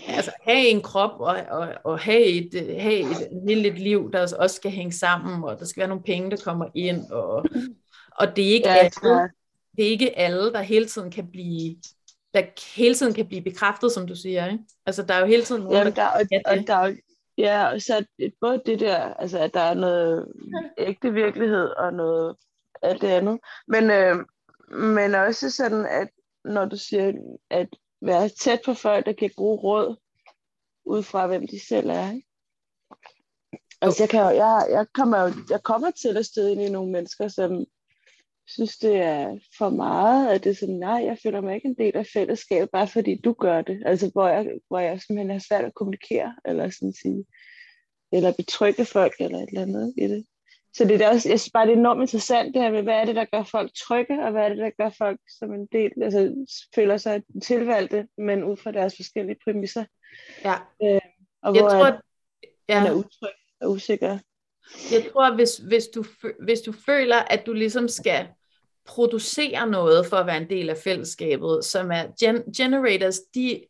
[0.07, 4.55] altså have en krop og, og, og have, et, have et lille liv, der også
[4.55, 7.45] skal hænge sammen, og der skal være nogle penge, der kommer ind, og,
[8.11, 9.29] og det er ikke ja, alle,
[9.77, 11.75] det er ikke alle, der hele tiden kan blive
[12.33, 14.63] der hele tiden kan blive bekræftet, som du siger, ikke?
[14.85, 16.95] Altså, der er jo hele tiden nogen, Jamen, der, der, og, og der er
[17.39, 18.05] Ja, og så
[18.41, 20.27] både det der, altså at der er noget
[20.77, 22.35] ægte virkelighed og noget
[22.81, 24.15] af det andet, men, øh,
[24.77, 26.07] men også sådan, at
[26.45, 27.13] når du siger,
[27.49, 27.67] at
[28.01, 29.95] være tæt på folk, der giver gode råd,
[30.85, 32.11] ud fra hvem de selv er.
[32.11, 32.27] Ikke?
[33.81, 36.69] Altså jeg, kan jo, jeg, jeg, kommer jo, jeg kommer til at støde ind i
[36.69, 37.65] nogle mennesker, som
[38.47, 41.77] synes, det er for meget, at det er sådan, nej, jeg føler mig ikke en
[41.77, 43.83] del af fællesskabet, bare fordi du gør det.
[43.85, 47.25] Altså, hvor jeg, hvor jeg simpelthen har svært at kommunikere, eller sådan sige,
[48.11, 50.25] eller betrygge folk, eller et eller andet i det.
[50.73, 52.93] Så det er også, jeg synes bare, det er enormt interessant det her med, hvad
[52.93, 55.67] er det, der gør folk trygge, og hvad er det, der gør folk som en
[55.71, 59.85] del, altså føler sig tilvalgte, men ud fra deres forskellige præmisser.
[60.43, 60.55] Ja.
[60.83, 61.01] Øh,
[61.43, 62.01] og jeg hvor tror, at,
[62.69, 62.83] ja.
[62.83, 64.19] man er utryg og usikker.
[64.91, 66.03] Jeg tror, hvis, hvis, du,
[66.43, 68.27] hvis du føler, at du ligesom skal
[68.85, 73.63] producere noget for at være en del af fællesskabet, som er gen- generators, de,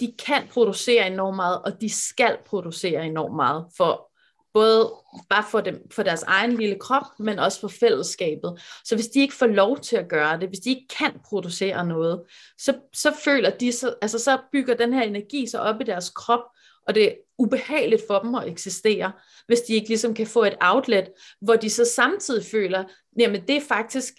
[0.00, 4.10] de kan producere enormt meget, og de skal producere enormt meget for
[4.56, 4.92] både
[5.30, 8.62] bare for, dem, for deres egen lille krop, men også for fællesskabet.
[8.84, 11.86] Så hvis de ikke får lov til at gøre det, hvis de ikke kan producere
[11.86, 12.22] noget,
[12.58, 16.10] så, så føler de, så, altså så bygger den her energi sig op i deres
[16.10, 16.40] krop,
[16.86, 19.12] og det er ubehageligt for dem at eksistere,
[19.46, 21.08] hvis de ikke ligesom kan få et outlet,
[21.40, 22.84] hvor de så samtidig føler,
[23.18, 24.14] jamen det er faktisk,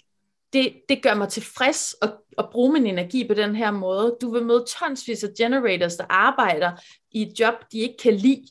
[0.52, 4.16] det, det gør mig tilfreds at, at bruge min energi på den her måde.
[4.20, 6.70] Du vil møde tonsvis af generators, der arbejder
[7.10, 8.46] i et job, de ikke kan lide,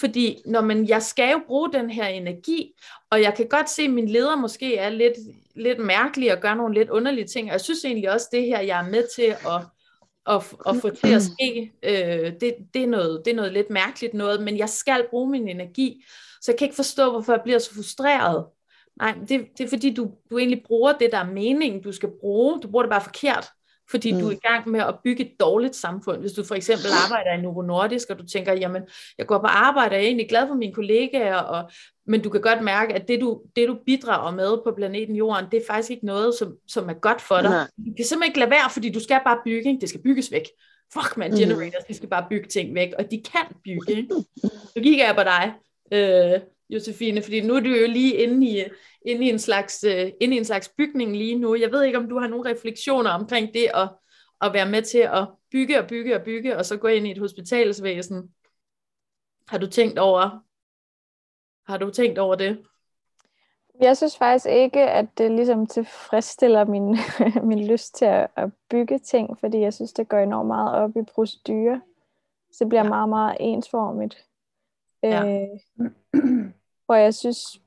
[0.00, 2.72] fordi når man, jeg skal jo bruge den her energi,
[3.10, 5.14] og jeg kan godt se, at min leder måske er lidt,
[5.56, 8.60] lidt mærkelig og gør nogle lidt underlige ting, og jeg synes egentlig også, det her,
[8.60, 9.62] jeg er med til at,
[10.26, 13.70] at, at få til at ske, øh, det, det, er noget, det er noget lidt
[13.70, 16.04] mærkeligt noget, men jeg skal bruge min energi,
[16.40, 18.46] så jeg kan ikke forstå, hvorfor jeg bliver så frustreret.
[18.96, 22.08] Nej, det, det er fordi, du, du egentlig bruger det, der er meningen, du skal
[22.20, 22.60] bruge.
[22.60, 23.50] Du bruger det bare forkert
[23.92, 24.18] fordi mm.
[24.18, 26.20] du er i gang med at bygge et dårligt samfund.
[26.20, 28.82] Hvis du for eksempel arbejder i Novo Nordisk, og du tænker, jamen,
[29.18, 31.70] jeg går på arbejde, og jeg er egentlig glad for mine kollegaer, og,
[32.06, 35.44] men du kan godt mærke, at det du, det, du bidrager med på planeten Jorden,
[35.50, 37.50] det er faktisk ikke noget, som, som er godt for dig.
[37.50, 37.66] Nej.
[37.86, 39.80] Du kan simpelthen ikke lade være, fordi du skal bare bygge, ikke?
[39.80, 40.44] det skal bygges væk.
[40.92, 41.36] Fuck man, mm.
[41.36, 43.96] generators, de skal bare bygge ting væk, og de kan bygge.
[43.96, 44.14] Ikke?
[44.74, 45.52] Så kigger jeg på dig,
[45.92, 46.40] øh,
[46.72, 48.64] Josefine, fordi nu er du jo lige inde i,
[49.06, 51.54] inde i, en slags, uh, inde i en slags bygning lige nu.
[51.54, 53.88] Jeg ved ikke, om du har nogle refleksioner omkring det at,
[54.40, 57.10] at være med til at bygge og bygge og bygge, og så gå ind i
[57.10, 58.34] et hospitalsvæsen.
[59.48, 60.44] Har du tænkt over,
[61.70, 62.62] har du tænkt over det?
[63.80, 66.96] Jeg synes faktisk ikke, at det ligesom tilfredsstiller min,
[67.48, 70.96] min lyst til at, at bygge ting, fordi jeg synes, det går enormt meget op
[70.96, 71.80] i procedurer.
[72.52, 72.88] Så det bliver ja.
[72.88, 74.26] meget, meget ensformigt.
[75.02, 75.48] Ja.
[76.14, 76.52] Øh,
[76.92, 77.60] hvor jeg synes,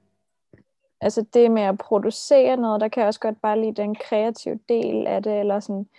[1.01, 4.59] altså det med at producere noget, der kan jeg også godt bare lide den kreative
[4.69, 5.89] del af det, eller sådan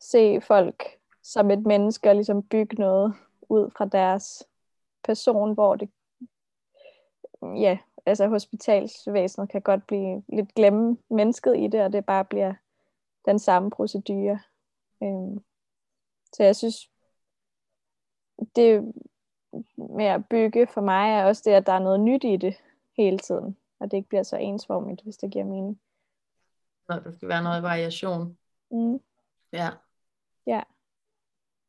[0.00, 0.84] se folk
[1.22, 3.14] som et menneske og ligesom bygge noget
[3.48, 4.48] ud fra deres
[5.04, 5.90] person, hvor det
[7.42, 12.54] ja, altså hospitalsvæsenet kan godt blive lidt glemme mennesket i det, og det bare bliver
[13.24, 14.40] den samme procedure.
[15.02, 15.44] Øhm,
[16.32, 16.90] så jeg synes,
[18.56, 18.94] det
[19.76, 22.56] med at bygge for mig er også det, at der er noget nyt i det
[22.96, 25.80] hele tiden, og det ikke bliver så ensformigt, hvis det giver mening.
[26.88, 28.38] Når der skal være noget variation.
[28.70, 29.00] Mm.
[29.52, 29.70] Ja.
[30.46, 30.62] Ja.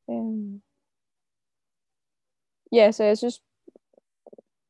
[0.10, 0.62] Øhm.
[2.72, 3.44] Ja, så jeg synes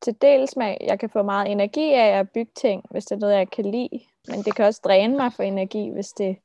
[0.01, 3.19] til dels, med, jeg kan få meget energi af at bygge ting, hvis det er
[3.19, 3.99] noget, jeg kan lide.
[4.27, 6.37] Men det kan også dræne mig for energi, hvis det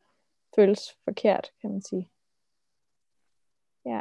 [0.54, 2.10] føles forkert, kan man sige.
[3.84, 4.00] Ja.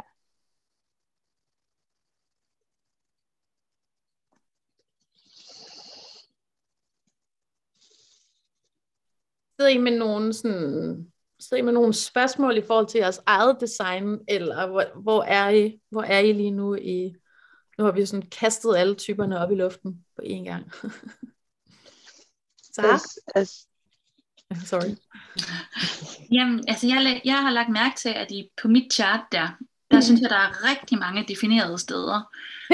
[9.62, 13.56] Sidder I med nogle sådan sidder I med nogle spørgsmål i forhold til jeres eget
[13.60, 17.14] design, eller hvor, hvor, er I, hvor er I lige nu i,
[17.78, 20.72] nu har vi sådan kastet alle typerne op i luften på én gang.
[22.74, 22.98] Sara?
[23.34, 23.66] As,
[24.64, 24.96] Sorry.
[26.32, 29.48] Jamen, altså jeg, jeg har lagt mærke til, at I på mit chart der,
[29.92, 30.02] der mm.
[30.02, 32.20] synes jeg, der er rigtig mange definerede steder.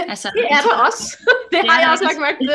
[0.09, 1.05] Altså, det er der også.
[1.53, 2.51] Det, det har jeg også lagt mærke til.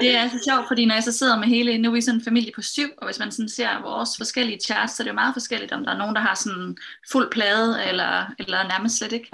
[0.00, 2.20] det er så sjovt, fordi når jeg så sidder med hele, nu er vi sådan
[2.20, 5.10] en familie på syv, og hvis man sådan ser vores forskellige charts, så er det
[5.10, 6.76] jo meget forskelligt, om der er nogen, der har sådan
[7.12, 9.28] fuld plade, eller, eller nærmest slet ikke.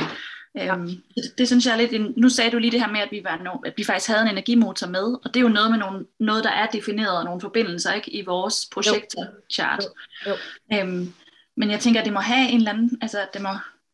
[0.55, 0.75] Ja.
[0.75, 3.01] Øhm, det, det synes jeg er lidt, en, nu sagde du lige det her med,
[3.01, 5.49] at vi, var no, at vi faktisk havde en energimotor med, og det er jo
[5.49, 9.85] noget med nogle, noget, der er defineret, og nogle forbindelser ikke, i vores projektor-chart.
[10.27, 10.31] Jo.
[10.31, 10.37] Jo.
[10.79, 11.13] Øhm,
[11.57, 13.49] men jeg tænker, at det må have en eller anden, altså det må,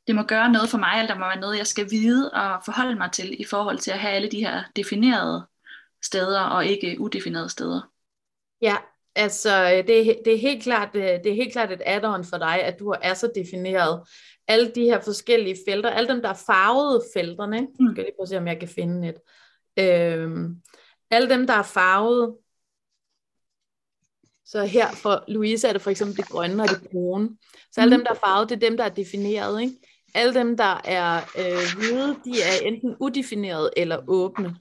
[0.06, 2.62] det må gøre noget for mig, eller der må være noget, jeg skal vide og
[2.64, 5.46] forholde mig til, i forhold til at have alle de her definerede
[6.02, 7.90] steder, og ikke udefinerede steder.
[8.62, 8.76] Ja,
[9.14, 12.78] altså det, det, er helt klart, det er helt klart et add-on for dig, at
[12.78, 14.08] du er så defineret
[14.48, 17.60] alle de her forskellige felter, alle dem, der er farvede felterne?
[17.60, 17.94] Mm.
[17.94, 19.16] skal lige prøve at se, om jeg kan finde et.
[19.78, 20.62] Øhm,
[21.10, 22.36] alle dem, der er farvede,
[24.44, 27.30] så her for Louise er det for eksempel det grønne og det brune.
[27.72, 27.98] Så alle mm.
[27.98, 29.62] dem, der er farvede, det er dem, der er defineret.
[29.62, 29.74] Ikke?
[30.16, 34.56] Alle dem, der er øh, hvide, de er enten udefineret eller åbne.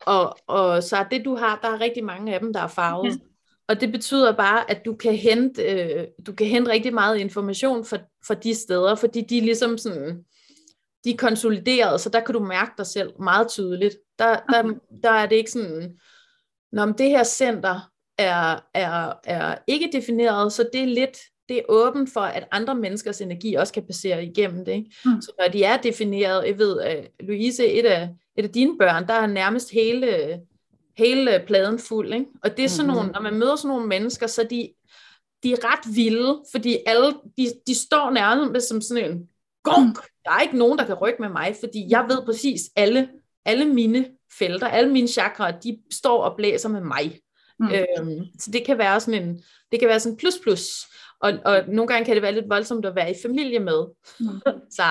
[0.00, 2.68] Og, og så er det, du har, der er rigtig mange af dem, der er
[2.68, 3.14] farvede.
[3.14, 3.20] Mm.
[3.68, 7.84] Og det betyder bare, at du kan hente, øh, du kan hente rigtig meget information
[7.84, 10.24] fra, fra de steder, fordi de er ligesom sådan,
[11.04, 13.96] de er konsolideret, så der kan du mærke dig selv meget tydeligt.
[14.18, 15.98] Der, der, der er det ikke sådan,
[16.72, 21.18] når det her center er, er, er ikke defineret, så det er lidt,
[21.50, 24.72] det er åbent for, at andre menneskers energi også kan passere igennem det.
[24.72, 24.90] Ikke?
[25.04, 25.22] Mm.
[25.22, 29.06] Så når de er defineret, jeg ved, at Louise, et af, et af dine børn,
[29.06, 30.40] der er nærmest hele
[30.98, 32.14] hele pladen fuld.
[32.14, 32.26] Ikke?
[32.42, 33.14] Og det er sådan nogle, mm-hmm.
[33.14, 34.72] når man møder sådan nogle mennesker, så de,
[35.42, 39.28] de er ret vilde, fordi alle, de, de står nærmest som sådan en
[39.62, 39.98] gunk.
[40.24, 43.08] Der er ikke nogen, der kan rykke med mig, fordi jeg ved præcis alle,
[43.44, 44.06] alle mine
[44.38, 47.20] felter, alle mine chakra, de står og blæser med mig.
[47.60, 47.66] Mm.
[47.66, 50.86] Øhm, så det kan være sådan en, det kan være sådan plus plus.
[51.20, 53.84] Og, og nogle gange kan det være lidt voldsomt at være i familie med,
[54.20, 54.26] mm.
[54.78, 54.82] så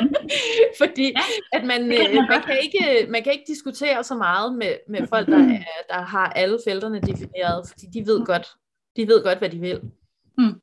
[0.80, 1.14] fordi
[1.52, 5.26] at man, øh, man, kan ikke, man kan ikke diskutere så meget med, med folk,
[5.26, 8.46] der, er, der har alle felterne defineret, fordi de ved godt,
[8.96, 9.80] de ved godt, hvad de vil.
[10.38, 10.60] Mm.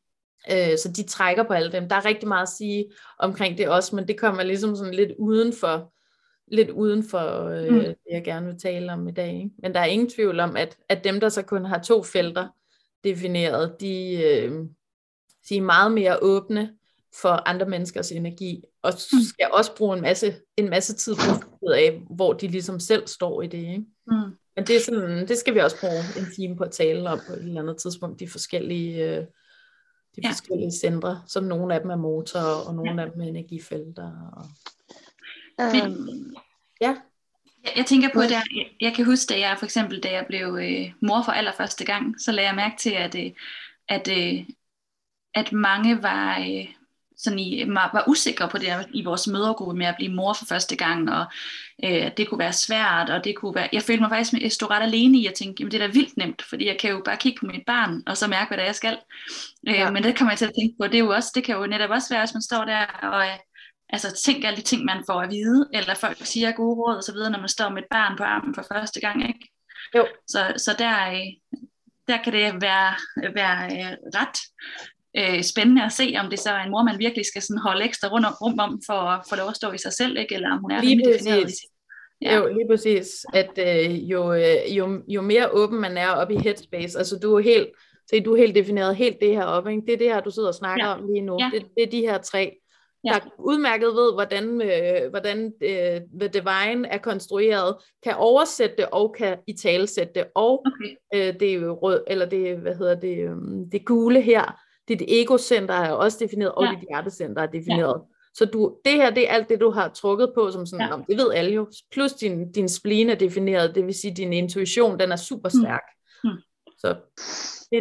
[0.52, 1.90] Øh, så de trækker på alle dem.
[1.90, 2.86] Der er rigtig meget at sige
[3.20, 5.94] omkring det også, men det kommer ligesom sådan lidt uden for,
[6.48, 7.80] lidt uden for øh, mm.
[7.80, 9.34] det, jeg gerne vil tale om i dag.
[9.34, 9.50] Ikke?
[9.60, 12.48] Men der er ingen tvivl om, at, at dem, der så kun har to felter
[13.06, 14.52] defineret, de, øh,
[15.50, 16.74] de er meget mere åbne
[17.22, 19.20] for andre menneskers energi, og mm.
[19.34, 23.08] skal også bruge en masse, en masse tid på at af, hvor de ligesom selv
[23.08, 23.58] står i det.
[23.58, 23.86] Ikke?
[24.08, 24.16] Mm.
[24.56, 27.20] Men det, er sådan, det skal vi også bruge en time på at tale om
[27.28, 29.26] på et eller andet tidspunkt, de forskellige, øh,
[30.16, 30.30] de ja.
[30.30, 33.06] forskellige centre, som nogle af dem er motorer, og nogle ja.
[33.08, 34.12] af dem er energifelter.
[34.38, 34.46] Og...
[35.58, 36.36] Um,
[36.82, 36.98] ja.
[37.66, 38.44] Jeg, jeg tænker på, at jeg,
[38.82, 42.22] jeg kan huske, da jeg for eksempel, da jeg blev øh, mor for allerførste gang,
[42.22, 43.32] så lagde jeg mærke til, at, øh,
[43.90, 44.46] at, øh,
[45.34, 46.68] at mange var, øh,
[47.18, 50.76] sådan i, var usikre på det i vores mødergruppe med at blive mor for første
[50.76, 51.26] gang, og
[51.84, 54.70] øh, det kunne være svært, og det kunne være, jeg følte mig faktisk, jeg stod
[54.70, 57.02] ret alene i at tænke, jamen det er da vildt nemt, fordi jeg kan jo
[57.06, 58.98] bare kigge på mit barn, og så mærke, hvad det er, jeg skal.
[59.68, 59.92] Øh, ja.
[59.92, 61.66] Men det kommer jeg til at tænke på, det, er jo også, det kan jo
[61.66, 63.26] netop også være, hvis man står der og
[63.90, 67.04] altså tænk alle de ting, man får at vide, eller folk siger gode råd og
[67.04, 69.50] så videre, når man står med et barn på armen for første gang, ikke?
[69.96, 70.08] Jo.
[70.28, 71.56] Så, så der, øh,
[72.08, 72.94] der kan det være,
[73.36, 74.38] være øh, ret
[75.18, 77.86] øh, spændende at se, om det så er en mor, man virkelig skal sådan holde
[77.86, 80.36] ekstra rundt om, rum om, for at få lov at stå i sig selv, ikke?
[80.36, 81.52] eller om hun er lige defineret.
[82.22, 82.36] Ja.
[82.36, 86.36] Jo, lige præcis, at øh, jo, øh, jo, jo mere åben man er op i
[86.36, 87.68] headspace, altså du er helt,
[88.08, 89.82] så du er helt defineret helt det her op, ikke?
[89.86, 90.94] det er det her, du sidder og snakker ja.
[90.94, 91.50] om lige nu, ja.
[91.54, 92.58] det, det er de her tre
[93.06, 93.14] ja.
[93.14, 99.16] der udmærket ved, hvordan, øh, hvordan øh, The Divine er konstrueret, kan oversætte det og
[99.18, 100.26] kan i talesætte det.
[100.36, 100.96] Og okay.
[101.14, 103.36] øh, det er rød, eller det, hvad hedder det, øh,
[103.72, 106.72] det gule her, dit egocenter er også defineret, og ja.
[106.72, 107.96] dit hjertecenter er defineret.
[107.96, 108.16] Ja.
[108.34, 110.98] Så du, det her, det er alt det, du har trukket på, som sådan, ja.
[111.10, 111.68] det ved alle jo.
[111.92, 115.62] Plus din, din spleen er defineret, det vil sige, din intuition, den er super mm.
[115.62, 115.84] stærk.
[116.24, 116.30] Mm.
[116.30, 116.38] Mm.
[116.78, 116.96] Så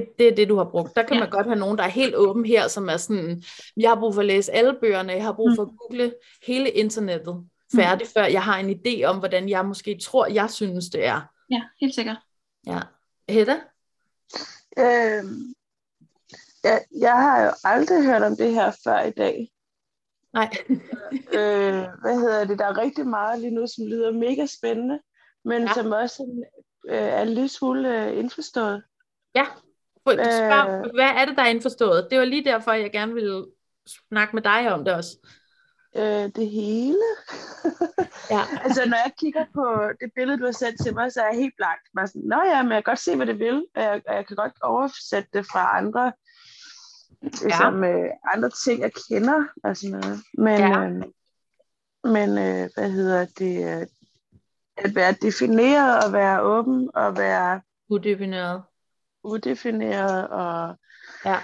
[0.00, 0.96] det, det er det, du har brugt.
[0.96, 1.20] Der kan ja.
[1.20, 3.42] man godt have nogen, der er helt åben her, som er sådan,
[3.76, 5.76] jeg har brug for at læse alle bøgerne, jeg har brug for at mm.
[5.76, 6.14] google
[6.46, 8.20] hele internettet færdigt, mm.
[8.20, 11.20] før jeg har en idé om, hvordan jeg måske tror, jeg synes, det er.
[11.50, 12.16] Ja, helt sikkert.
[12.66, 12.80] Ja.
[13.28, 13.56] Hedda?
[14.78, 15.24] Øh,
[16.64, 19.48] jeg, jeg har jo aldrig hørt om det her før i dag.
[20.32, 20.50] Nej.
[21.38, 22.58] øh, hvad hedder det?
[22.58, 25.00] Der er rigtig meget lige nu, som lyder mega spændende,
[25.44, 25.72] men ja.
[25.74, 26.44] som også
[26.88, 28.82] øh, er lidt smule øh, indforstået.
[29.34, 29.46] Ja.
[30.12, 32.06] Spørg, øh, hvad er det, der er indforstået?
[32.10, 33.46] Det var lige derfor, jeg gerne ville
[34.08, 35.28] snakke med dig om det også.
[35.96, 37.06] Øh, det hele.
[38.34, 38.40] ja.
[38.64, 39.66] altså, når jeg kigger på
[40.00, 41.80] det billede, du har sendt til mig, så er jeg helt blank.
[41.96, 44.14] Bare sådan, Nå ja, men jeg kan godt se, hvad det vil, og jeg, og
[44.14, 46.12] jeg kan godt oversætte det fra andre
[47.22, 47.90] ligesom, ja.
[47.90, 50.18] øh, andre ting, jeg kender og sådan noget.
[50.38, 50.84] Men, ja.
[50.84, 51.02] øh,
[52.12, 53.80] men øh, hvad hedder det?
[53.80, 53.86] Øh,
[54.76, 58.62] at være defineret og være åben og være udefineret.
[59.24, 60.78] Udefineret og
[61.24, 61.38] ja.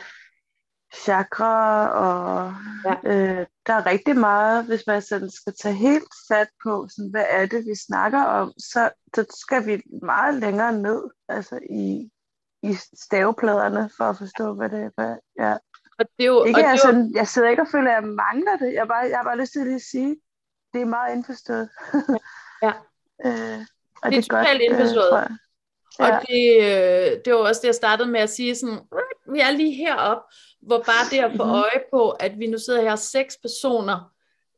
[0.94, 2.54] chakra og
[2.84, 2.94] ja.
[3.04, 7.24] øh, der er rigtig meget, hvis man sådan skal tage helt fat på, sådan, hvad
[7.28, 12.10] er det, vi snakker om, så, så skal vi meget længere ned altså i,
[12.62, 12.74] i
[13.04, 15.16] stavepladerne for at forstå, hvad det er.
[15.38, 15.56] Ja.
[15.98, 17.10] Og det er jo, ikke, og altså, jo...
[17.14, 18.74] Jeg sidder ikke og føler, at jeg mangler det.
[18.74, 20.16] Jeg, bare, jeg har bare lyst til at sige,
[20.72, 21.68] det er meget indforstået.
[22.62, 22.72] ja.
[23.26, 23.60] øh,
[24.02, 25.24] og det er, det er totalt godt, indforstået.
[25.30, 25.30] Øh,
[25.98, 26.16] Ja.
[26.16, 28.78] Og det, øh, det var også det, jeg startede med at sige, sådan,
[29.32, 30.22] vi er lige heroppe,
[30.62, 31.54] hvor bare det at få mhm.
[31.54, 34.12] øje på, at vi nu sidder her seks personer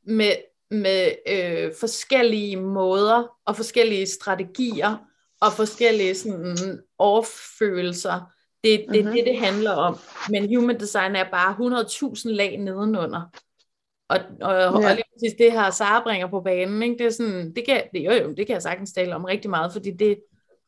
[0.06, 0.32] med,
[0.70, 4.96] med øh, forskellige måder og forskellige strategier
[5.40, 8.32] og forskellige sådan, overfølelser,
[8.64, 9.12] det, det mm-hmm.
[9.12, 9.98] det, det handler om.
[10.30, 11.82] Men human design er bare
[12.14, 13.22] 100.000 lag nedenunder.
[14.08, 14.68] Og, og, ja.
[14.70, 16.98] og lige præcis det her Sara bringer på banen, ikke?
[16.98, 19.50] det er sådan, det kan, det, jo, jo, det kan jeg sagtens tale om rigtig
[19.50, 20.18] meget, fordi det,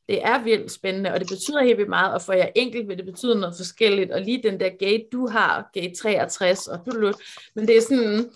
[0.08, 2.96] det er vildt spændende, og det betyder helt vildt meget, og for jer enkelt vil
[2.96, 7.12] det betyde noget forskelligt, og lige den der gate, du har, gate 63, og du
[7.54, 8.30] men det er sådan,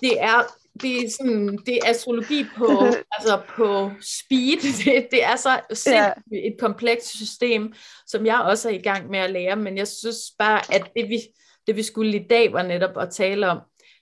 [0.00, 0.42] det er,
[0.82, 2.82] det er sådan, det er astrologi på,
[3.18, 4.62] altså på speed.
[4.84, 6.12] Det, det er så ja.
[6.32, 7.72] et komplekst system,
[8.06, 11.08] som jeg også er i gang med at lære, men jeg synes bare, at det
[11.08, 11.18] vi,
[11.66, 13.58] det vi skulle i dag var netop at tale om,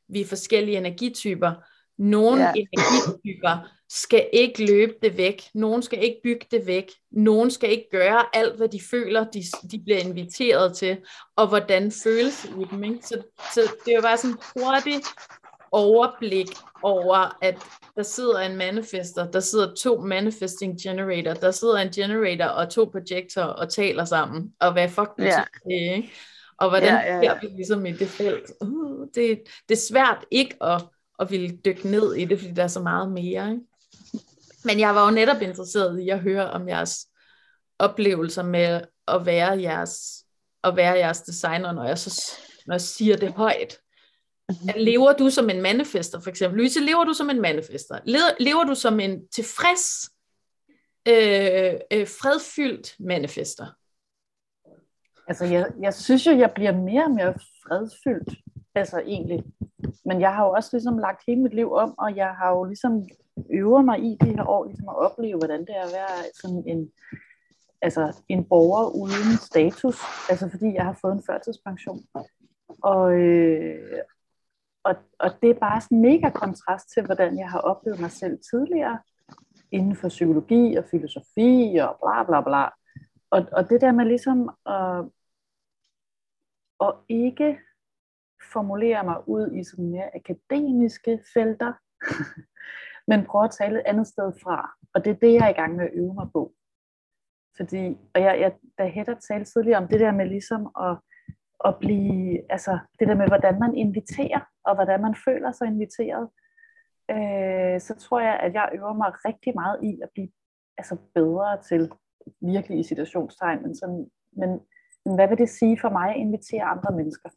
[0.08, 1.52] vi er forskellige energityper.
[1.98, 2.52] Nogle ja.
[2.52, 5.42] energityper skal ikke løbe det væk.
[5.54, 6.90] Nogen skal ikke bygge det væk.
[7.12, 10.96] Nogen skal ikke gøre alt, hvad de føler, de, de bliver inviteret til,
[11.36, 12.84] og hvordan føles i dem.
[12.84, 12.98] Ikke?
[13.02, 13.22] Så,
[13.54, 15.06] så det er jo bare sådan hurtigt
[15.72, 16.48] overblik
[16.82, 17.56] over, at
[17.96, 22.84] der sidder en manifester, der sidder to manifesting generator, der sidder en generator og to
[22.84, 25.36] projector og taler sammen, og hvad fuck betyder
[25.70, 25.90] yeah.
[25.90, 26.12] det, ikke?
[26.58, 27.38] Og hvordan ja, ja, ja.
[27.40, 28.52] vi ligesom i det felt?
[28.60, 30.82] Uh, det, det er svært ikke at,
[31.18, 33.64] at ville dykke ned i det, fordi der er så meget mere, ikke?
[34.64, 37.06] Men jeg var jo netop interesseret i at høre om jeres
[37.78, 40.24] oplevelser med at være jeres,
[40.64, 43.78] at være jeres designer, når jeg så når jeg siger det højt.
[44.48, 44.70] Mm-hmm.
[44.76, 46.58] Lever du som en manifester, for eksempel?
[46.58, 47.98] Louise, lever du som en manifester?
[48.40, 50.10] Lever du som en tilfreds,
[51.08, 53.66] øh, øh, fredfyldt manifester?
[55.28, 57.34] Altså, jeg, jeg synes jo, jeg bliver mere og mere
[57.66, 58.38] fredfyldt,
[58.74, 59.44] altså egentlig.
[60.04, 62.64] Men jeg har jo også ligesom lagt hele mit liv om, og jeg har jo
[62.64, 63.02] ligesom
[63.50, 66.64] øvet mig i de her år, ligesom at opleve, hvordan det er at være sådan
[66.66, 66.90] en,
[67.82, 69.98] altså en borger uden status,
[70.30, 72.00] altså fordi jeg har fået en førtidspension.
[72.82, 73.98] Og, øh,
[74.84, 78.38] og, og det er bare sådan mega kontrast til, hvordan jeg har oplevet mig selv
[78.50, 78.98] tidligere,
[79.72, 82.64] inden for psykologi og filosofi og bla bla bla.
[83.30, 85.04] Og, og det der med ligesom at,
[86.80, 87.58] at ikke
[88.52, 91.72] formulere mig ud i sådan mere akademiske felter,
[93.08, 94.70] men prøve at tale et andet sted fra.
[94.94, 96.52] Og det er det, jeg er i gang med at øve mig på.
[97.56, 100.96] Fordi, og jeg, jeg, da Hedda talte tidligere om det der med ligesom at
[101.64, 106.28] at blive, altså det der med, hvordan man inviterer, og hvordan man føler sig inviteret,
[107.10, 110.28] øh, så tror jeg, at jeg øver mig rigtig meget i at blive
[110.78, 111.92] altså bedre til,
[112.40, 114.50] virkelig i situationstegn, men, sådan, men,
[115.04, 117.28] men hvad vil det sige for mig at invitere andre mennesker?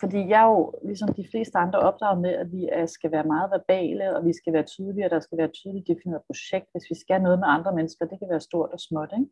[0.00, 3.50] Fordi jeg er jo, ligesom de fleste andre, opdraget med, at vi skal være meget
[3.50, 6.90] verbale, og vi skal være tydelige, og der skal være et tydeligt defineret projekt, hvis
[6.90, 8.06] vi skal noget med andre mennesker.
[8.06, 9.30] Det kan være stort og småt, ikke?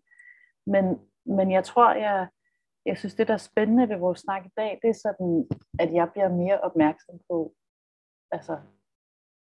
[0.66, 0.84] Men,
[1.26, 2.28] men jeg tror, jeg,
[2.86, 5.48] jeg synes, det der er spændende ved vores snak i dag, det er sådan,
[5.78, 7.54] at jeg bliver mere opmærksom på,
[8.30, 8.58] altså,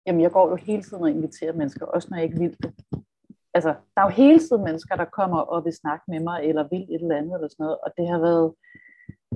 [0.05, 2.73] jamen jeg går jo hele tiden og inviterer mennesker, også når jeg ikke vil det.
[3.53, 6.67] Altså, der er jo hele tiden mennesker, der kommer og vil snakke med mig, eller
[6.71, 8.53] vil et eller andet, eller sådan noget, og det har været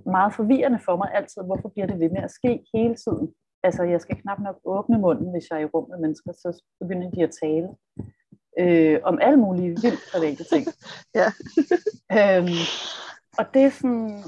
[0.06, 3.34] meget forvirrende for mig altid, hvorfor bliver det ved med at ske hele tiden?
[3.64, 6.64] Altså, jeg skal knap nok åbne munden, hvis jeg er i rum med mennesker, så
[6.80, 7.70] begynder de at tale
[8.60, 10.66] øh, om alle mulige vildt private ting.
[11.20, 11.28] Ja.
[12.20, 12.60] øhm,
[13.38, 14.24] og det er sådan,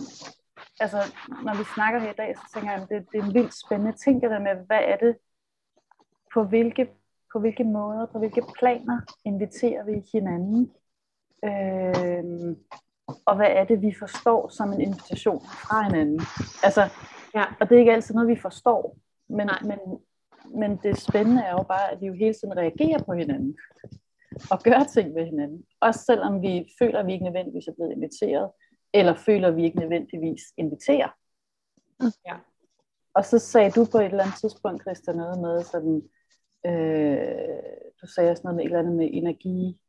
[0.80, 0.98] altså,
[1.44, 3.54] når vi snakker her i dag, så tænker jeg, at det, det er en vildt
[3.66, 5.18] spændende ting, det der med, hvad er det,
[6.34, 6.90] på hvilke,
[7.34, 10.72] på hvilke måder, på hvilke planer inviterer vi hinanden,
[11.46, 12.56] øhm,
[13.26, 16.22] og hvad er det, vi forstår som en invitation fra hinanden.
[16.64, 16.90] Altså,
[17.36, 17.44] Ja.
[17.60, 18.98] og det er ikke altid noget, vi forstår,
[19.30, 19.60] men, Nej.
[19.64, 19.80] men,
[20.60, 23.58] men det spændende er jo bare, at vi jo hele tiden reagerer på hinanden,
[24.52, 25.64] og gør ting med hinanden.
[25.82, 28.52] Også selvom vi føler, at vi ikke nødvendigvis er blevet inviteret,
[28.94, 31.10] eller føler, at vi ikke nødvendigvis inviterer.
[32.26, 32.36] Ja.
[33.14, 35.96] Og så sagde du på et eller andet tidspunkt, Christa, noget med sådan,
[36.66, 37.64] øh,
[38.02, 39.80] du sagde også noget med et eller andet med energi.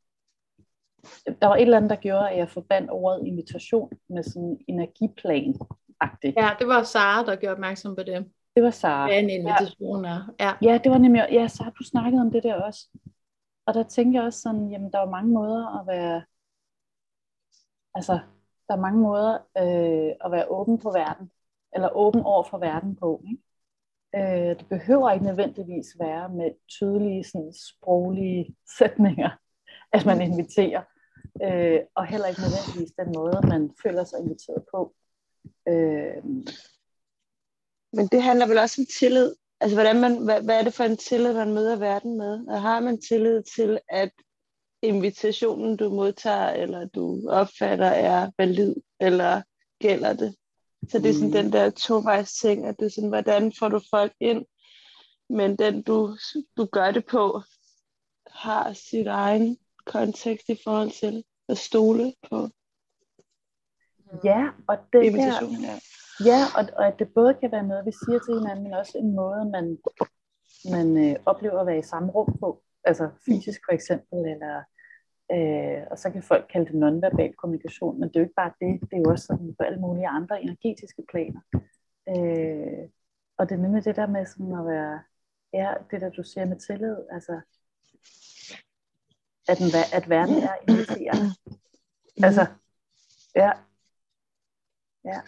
[1.40, 6.34] Der var et eller andet, der gjorde, at jeg forbandt ordet invitation med sådan energiplan-agtigt.
[6.36, 8.30] Ja, det var Sara, der gjorde opmærksom på det.
[8.56, 9.06] Det var Sara.
[9.06, 10.34] Hvad en invitation er.
[10.40, 10.52] Ja.
[10.62, 12.88] Ja, det var nemlig, ja, så har du snakket om det der også.
[13.66, 16.22] Og der tænker jeg også sådan, jamen der er mange måder at være,
[17.94, 18.18] altså
[18.68, 21.30] der er mange måder øh, at være åben på verden,
[21.74, 23.22] eller åben over for verden på.
[23.30, 23.42] Ikke?
[24.16, 29.30] Øh, det behøver ikke nødvendigvis være med tydelige sådan, sproglige sætninger,
[29.92, 30.82] at man inviterer.
[31.42, 34.94] Øh, og heller ikke nødvendigvis den måde, man føler sig inviteret på.
[35.68, 36.24] Øh,
[37.92, 39.34] Men det handler vel også om tillid.
[39.60, 42.46] Altså, hvordan man, hvad, hvad er det for en tillid, man møder verden med?
[42.48, 44.10] Og har man tillid til, at
[44.82, 49.42] invitationen, du modtager, eller du opfatter, er valid, eller
[49.80, 50.36] gælder det?
[50.88, 51.32] Så det er sådan Mm.
[51.32, 54.46] den der tovejs ting, at det er sådan, hvordan får du folk ind,
[55.30, 56.16] men den du,
[56.56, 57.42] du gør det på,
[58.26, 59.58] har sit egen
[59.88, 62.48] kontekst i forhold til at stole på
[64.24, 65.26] ja, og det der.
[65.62, 65.78] Ja.
[66.24, 68.98] Ja, og, og at det både kan være noget, vi siger til hinanden, men også
[68.98, 69.78] en måde, man,
[70.74, 72.62] man øh, oplever at være i samme rum på.
[72.84, 74.56] Altså fysisk for eksempel, eller,
[75.32, 78.52] øh, og så kan folk kalde det nonverbal kommunikation, men det er jo ikke bare
[78.60, 81.40] det, det er jo også sådan på alle mulige andre energetiske planer.
[82.08, 82.84] Øh,
[83.38, 85.00] og det er nemlig det der med sådan at være,
[85.52, 87.40] ja, det der du siger med tillid, altså
[89.48, 91.34] at, den, at verden er inviterende.
[92.22, 92.46] Altså,
[93.36, 93.50] ja.
[95.04, 95.20] Ja.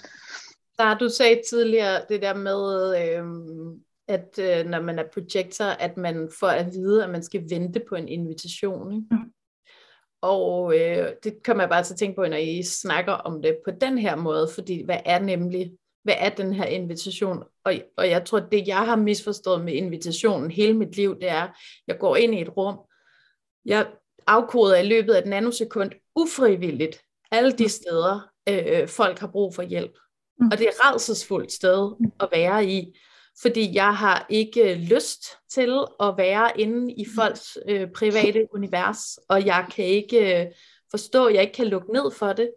[0.79, 5.97] Der du sagde tidligere det der med, øhm, at øh, når man er projector, at
[5.97, 8.93] man får at vide, at man skal vente på en invitation.
[8.93, 9.07] Ikke?
[9.11, 9.33] Mm.
[10.23, 13.59] Og øh, det kommer jeg bare til at tænke på, når I snakker om det
[13.65, 17.43] på den her måde, fordi hvad er nemlig, hvad er den her invitation?
[17.65, 21.49] Og, og jeg tror, det jeg har misforstået med invitationen hele mit liv, det er,
[21.87, 22.79] jeg går ind i et rum,
[23.65, 23.87] jeg
[24.27, 29.63] afkoder i løbet af et nanosekund ufrivilligt alle de steder, øh, folk har brug for
[29.63, 29.99] hjælp.
[30.39, 30.47] Mm.
[30.53, 32.99] Og det er et rædselsfuldt sted at være i,
[33.43, 39.47] fordi jeg har ikke lyst til at være inde i folks øh, private univers, og
[39.47, 40.47] jeg kan ikke øh,
[40.91, 42.51] forstå, jeg ikke kan lukke ned for det.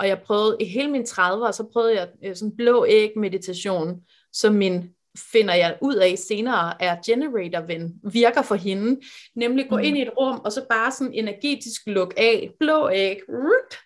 [0.00, 4.00] Og jeg prøvede i hele mine 30'er, så prøvede jeg øh, sådan blå æg meditation,
[4.32, 4.94] som min
[5.32, 9.00] finder jeg ud af senere, er generator-ven, virker for hende.
[9.34, 9.82] Nemlig gå Mm.
[9.82, 12.50] ind i et rum, og så bare sådan energetisk luk af.
[12.60, 13.20] Blå æg.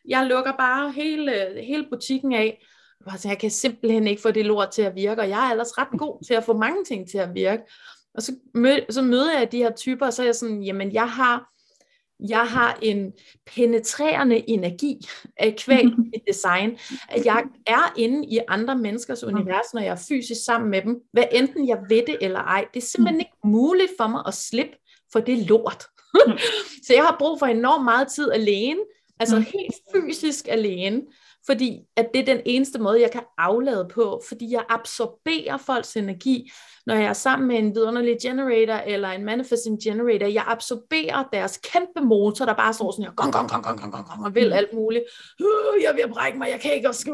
[0.09, 1.33] Jeg lukker bare hele,
[1.66, 2.64] hele butikken af.
[3.16, 5.79] Sådan, Jeg kan simpelthen ikke få det lort til at virke, og jeg er ellers
[5.79, 7.62] ret god til at få mange ting til at virke.
[8.14, 10.93] Og så, mød, så møder jeg de her typer, og så er jeg sådan, jamen
[10.93, 11.51] jeg har,
[12.20, 13.12] jeg har en
[13.46, 15.84] penetrerende energi af kvæg
[16.16, 20.70] i design, at jeg er inde i andre menneskers univers, når jeg er fysisk sammen
[20.70, 22.66] med dem, hvad enten jeg ved det eller ej.
[22.74, 24.76] Det er simpelthen ikke muligt for mig at slippe
[25.12, 25.86] for det lort.
[26.86, 28.80] så jeg har brug for enormt meget tid alene,
[29.20, 31.02] altså helt fysisk alene,
[31.46, 35.96] fordi at det er den eneste måde, jeg kan aflade på, fordi jeg absorberer folks
[35.96, 36.50] energi,
[36.87, 41.61] når jeg er sammen med en vidunderlig generator, eller en manifesting generator, jeg absorberer deres
[41.72, 44.53] kæmpe motor, der bare står sådan her, gong, gong, gong, gong, gong, gong, og vil
[44.53, 45.05] alt muligt.
[45.41, 47.11] Øh, jeg at brække mig, jeg kan ikke også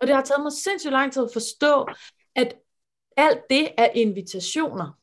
[0.00, 1.86] Og det har taget mig sindssygt lang tid at forstå,
[2.36, 2.56] at
[3.16, 4.98] alt det er invitationer.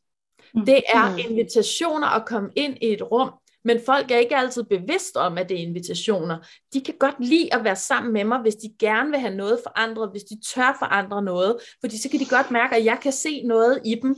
[0.54, 3.32] Det er invitationer at komme ind i et rum,
[3.66, 6.38] men folk er ikke altid bevidst om, at det er invitationer.
[6.74, 9.60] De kan godt lide at være sammen med mig, hvis de gerne vil have noget
[9.64, 13.12] forandret, hvis de tør forandre noget, fordi så kan de godt mærke, at jeg kan
[13.12, 14.16] se noget i dem,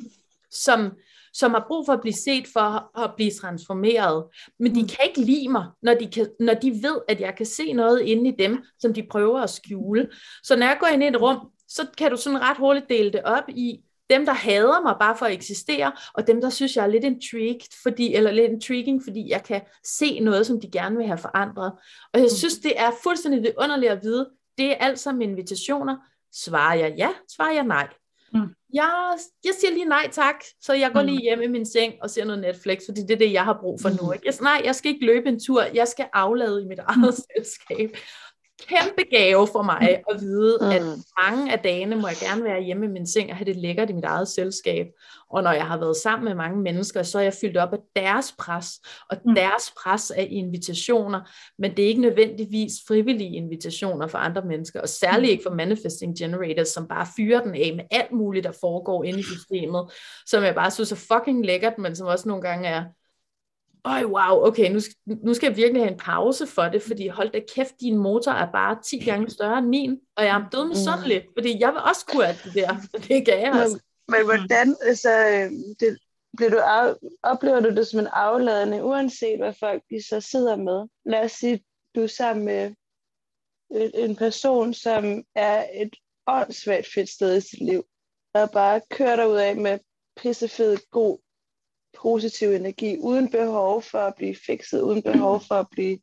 [0.52, 0.92] som,
[1.34, 4.26] som har brug for at blive set for at blive transformeret.
[4.60, 4.88] Men de Mm.
[4.88, 8.00] kan ikke lide mig, når de, kan, når de ved, at jeg kan se noget
[8.02, 10.10] inde i dem, som de prøver at skjule.
[10.44, 11.38] Så når jeg går ind i et rum,
[11.68, 13.80] så kan du sådan ret hurtigt dele det op i,
[14.14, 17.04] dem, der hader mig bare for at eksistere, og dem, der synes, jeg er lidt
[17.04, 21.18] intrigued, fordi, eller lidt intriguing, fordi jeg kan se noget, som de gerne vil have
[21.18, 21.72] forandret.
[22.14, 25.98] Og jeg synes, det er fuldstændig underligt at vide, det er alt sammen invitationer.
[26.34, 27.88] Svarer jeg ja, svarer jeg nej.
[28.34, 28.48] Mm.
[28.74, 28.90] Jeg,
[29.44, 31.08] jeg siger lige nej tak, så jeg går Mm.
[31.08, 33.58] lige hjem i min seng og ser noget Netflix, fordi det er det, jeg har
[33.62, 34.08] brug for nu.
[34.08, 34.14] Mm.
[34.14, 34.26] Ikke?
[34.26, 37.90] Jeg, nej, jeg skal ikke løbe en tur, jeg skal aflade i mit eget selskab.
[38.68, 41.04] Kæmpe gave for mig at vide, at Mm.
[41.24, 43.90] mange af dagene må jeg gerne være hjemme i min seng og have det lækkert
[43.90, 44.88] i mit eget selskab.
[45.30, 47.78] Og når jeg har været sammen med mange mennesker, så er jeg fyldt op af
[47.96, 49.36] deres pres, og Mm.
[49.36, 51.22] deres pres af invitationer,
[51.60, 56.18] men det er ikke nødvendigvis frivillige invitationer for andre mennesker, og særligt ikke for manifesting
[56.18, 59.92] generators, som bare fyrer den af med alt muligt, der foregår inde i systemet,
[60.26, 62.84] som jeg bare synes er fucking lækkert, men som også nogle gange er,
[63.86, 64.80] Øj, wow, okay, nu,
[65.24, 68.32] nu skal jeg virkelig have en pause for det, fordi hold da kæft, din motor
[68.32, 71.74] er bare 10 gange større end min, og jeg er død med sådan fordi jeg
[71.74, 72.76] vil også kunne alt det der,
[73.08, 73.80] det kan jeg altså.
[74.08, 75.98] Men, men hvordan, altså, øh, det,
[76.38, 80.56] bliver du af, oplever du det som en afladende, uanset hvad folk de så sidder
[80.56, 80.88] med?
[81.06, 81.64] Lad os sige,
[81.96, 82.74] du er sammen med
[83.72, 85.96] et, en person, som er et
[86.28, 87.84] åndssvagt fedt sted i sit liv,
[88.34, 89.80] og bare kører dig ud af med
[90.18, 91.18] pissefed, god,
[92.04, 96.00] positiv energi, uden behov for at blive fikset, uden behov for at blive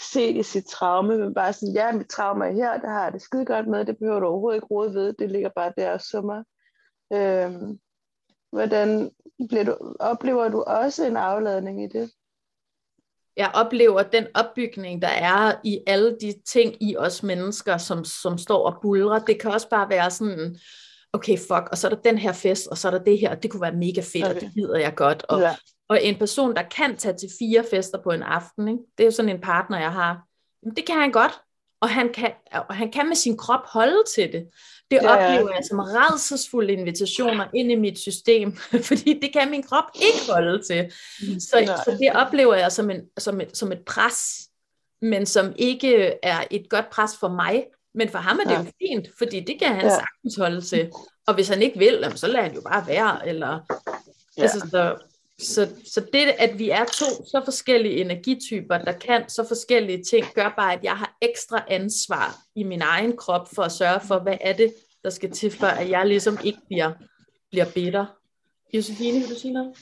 [0.00, 3.12] set i sit traume, men bare sådan, ja, mit traume er her, det har jeg
[3.12, 5.90] det skide godt med, det behøver du overhovedet ikke rode ved, det ligger bare der
[5.90, 6.42] og summer.
[7.12, 7.78] Øhm,
[8.52, 9.10] hvordan
[9.48, 12.10] bliver du, oplever du også en afladning i det?
[13.36, 18.38] jeg oplever den opbygning, der er i alle de ting i os mennesker, som, som
[18.38, 19.18] står og bulrer.
[19.18, 20.58] Det kan også bare være sådan,
[21.12, 23.30] okay, fuck, og så er der den her fest, og så er der det her,
[23.30, 24.34] og det kunne være mega fedt, okay.
[24.34, 25.24] og det gider jeg godt.
[25.28, 25.56] Og, Ja.
[25.88, 28.80] og en person, der kan tage til fire fester på en aften, ikke?
[28.98, 30.22] det er jo sådan en partner, jeg har,
[30.62, 31.32] Jamen, det kan han godt,
[31.80, 32.32] og han kan,
[32.68, 34.46] og han kan med sin krop holde til det.
[34.90, 35.32] Det Ja, ja.
[35.32, 38.56] oplever jeg som redselsfulde invitationer ind i mit system,
[38.88, 40.92] fordi det kan min krop ikke holde til.
[41.40, 41.76] Så, Nej.
[41.76, 44.40] så det oplever jeg som, en, som, et, som et pres,
[45.02, 48.62] men som ikke er et godt pres for mig, men for ham er det jo
[48.62, 48.72] Nej.
[48.78, 49.90] fint, fordi det kan han Ja.
[49.90, 50.90] sagtens holde til.
[51.26, 53.28] Og hvis han ikke vil, så lader han jo bare være.
[53.28, 53.60] Eller,
[54.38, 54.42] Ja.
[54.42, 54.96] altså, så,
[55.38, 60.26] så, så det, at vi er to så forskellige energityper, der kan så forskellige ting,
[60.34, 64.18] gør bare, at jeg har ekstra ansvar i min egen krop for at sørge for,
[64.18, 64.74] hvad er det,
[65.04, 66.92] der skal til, for at jeg ligesom ikke bliver,
[67.50, 68.06] bliver bitter.
[68.74, 69.76] Josefine, vil du sige noget?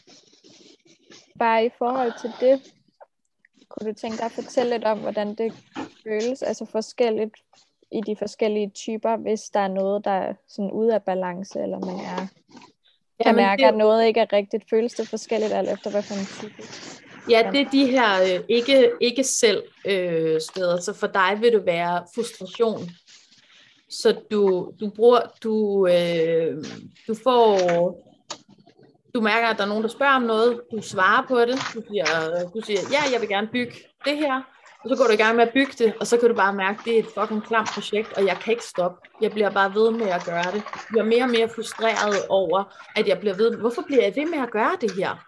[1.39, 2.73] Bare i forhold til det,
[3.69, 5.53] kunne du tænke dig at fortælle lidt om, hvordan det
[6.07, 7.35] føles, altså forskelligt
[7.93, 11.79] i de forskellige typer, hvis der er noget, der er sådan ude af balance, eller
[11.79, 12.29] man er, kan
[13.27, 14.65] Jamen, mærke, det- at noget ikke er rigtigt.
[14.71, 16.63] Føles det forskelligt alt efter, hvad for en type?
[17.31, 20.81] Ja, det er de her øh, ikke, ikke selv øh, steder.
[20.81, 22.81] Så for dig vil det være frustration.
[23.91, 26.65] Så du, du bruger, du, øh,
[27.09, 27.59] du får,
[29.15, 30.61] du mærker, at der er nogen, der spørger om noget.
[30.73, 31.57] Du svarer på det.
[31.75, 32.05] Du siger,
[32.55, 33.73] du siger ja, jeg vil gerne bygge
[34.05, 34.43] det her.
[34.85, 36.55] Og så går du i gang med at bygge det, og så kan du bare
[36.55, 39.09] mærke, at det er et fucking klamt projekt, og jeg kan ikke stoppe.
[39.21, 40.63] Jeg bliver bare ved med at gøre det.
[40.75, 43.57] Jeg bliver mere og mere frustreret over, at jeg bliver ved.
[43.57, 45.27] Hvorfor bliver jeg ved med at gøre det her?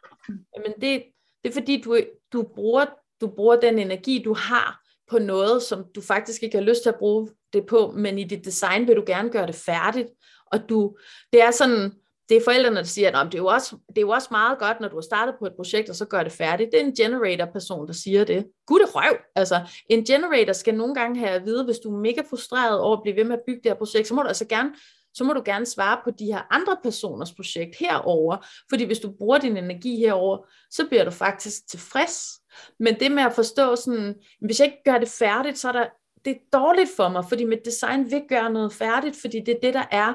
[0.56, 1.02] Jamen det,
[1.42, 2.00] det er fordi, du,
[2.32, 2.84] du, bruger,
[3.20, 4.80] du bruger den energi, du har
[5.10, 8.24] på noget, som du faktisk ikke har lyst til at bruge det på, men i
[8.24, 10.08] dit design vil du gerne gøre det færdigt.
[10.46, 10.96] Og du,
[11.32, 11.92] det er sådan,
[12.28, 14.58] det er forældrene, der siger, at det er, jo også, det er jo også meget
[14.58, 16.70] godt, når du har startet på et projekt, og så gør det færdigt.
[16.72, 18.46] Det er en generator-person, der siger det.
[18.66, 19.16] Gud det røv!
[19.36, 19.60] Altså,
[19.90, 23.02] en generator skal nogle gange have at vide, hvis du er mega frustreret over at
[23.02, 24.70] blive ved med at bygge det her projekt, så må du altså gerne
[25.14, 29.12] så må du gerne svare på de her andre personers projekt herover, fordi hvis du
[29.18, 30.38] bruger din energi herover,
[30.70, 32.40] så bliver du faktisk tilfreds.
[32.78, 35.86] Men det med at forstå sådan, hvis jeg ikke gør det færdigt, så er der,
[36.24, 39.60] det er dårligt for mig, fordi mit design vil gøre noget færdigt, fordi det er
[39.62, 40.12] det, der er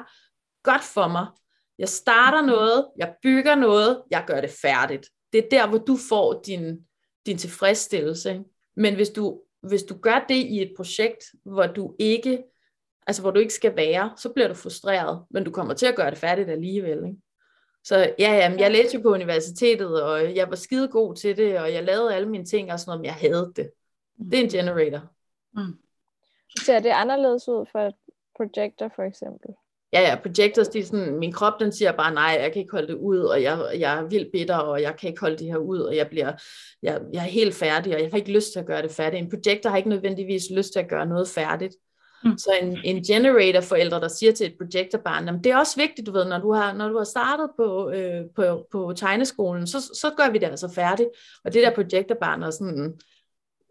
[0.64, 1.26] godt for mig.
[1.80, 5.10] Jeg starter noget, jeg bygger noget, jeg gør det færdigt.
[5.34, 6.86] Det er der, hvor du får din,
[7.26, 8.32] din tilfredsstillelse.
[8.32, 8.44] ikke?
[8.76, 12.44] Men hvis du, hvis du gør det i et projekt, hvor du ikke
[13.08, 15.96] altså hvor du ikke skal være, så bliver du frustreret, men du kommer til at
[15.96, 16.98] gøre det færdigt alligevel.
[17.06, 17.18] Ikke?
[17.84, 21.60] Så ja, jamen, jeg læste jo på universitetet, og jeg var skide god til det,
[21.60, 23.72] og jeg lavede alle mine ting og sådan noget, men jeg havde det.
[24.32, 25.02] Det er en generator.
[26.60, 27.96] Ser det anderledes ud for et
[28.38, 29.50] projector for eksempel?
[29.94, 32.72] Ja, ja, projectors, de er sådan, min krop den siger bare, nej, jeg kan ikke
[32.72, 35.48] holde det ud, og jeg, jeg er vildt bitter, og jeg kan ikke holde det
[35.48, 36.34] her ud, og jeg bliver,
[36.84, 39.24] jeg, jeg er helt færdig, og jeg har ikke lyst til at gøre det færdigt.
[39.24, 41.76] En projector har ikke nødvendigvis lyst til at gøre noget færdigt.
[42.24, 42.38] Mm.
[42.38, 46.12] Så en, en generator forældre, der siger til et projektorbarn, det er også vigtigt, du
[46.12, 50.12] ved, når du har, når du har startet på, øh, på, på tegneskolen, så, så
[50.18, 51.10] gør vi det altså færdigt.
[51.46, 52.94] Og det der projektorbarn er sådan,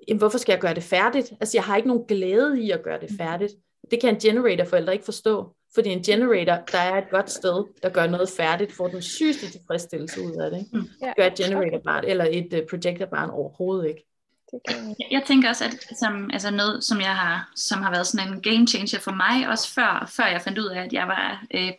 [0.08, 1.32] jamen, hvorfor skal jeg gøre det færdigt?
[1.40, 3.52] Altså, jeg har ikke nogen glæde i at gøre det færdigt.
[3.90, 5.54] Det kan en generator forældre ikke forstå.
[5.74, 9.50] Fordi en generator, der er et godt sted, der gør noget færdigt, får den sygeste
[9.50, 10.58] tilfredsstillelse ud af det.
[10.58, 10.76] Ikke?
[10.76, 10.82] Mm.
[10.82, 14.06] Det gør et generator barn, eller et uh, projector barn overhovedet ikke.
[14.68, 18.32] Jeg, jeg tænker også, at som, altså noget, som, jeg har, som har været sådan
[18.32, 21.44] en game changer for mig, også før, før jeg fandt ud af, at jeg var
[21.54, 21.72] øh,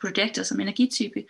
[0.00, 1.24] projektor som energitype,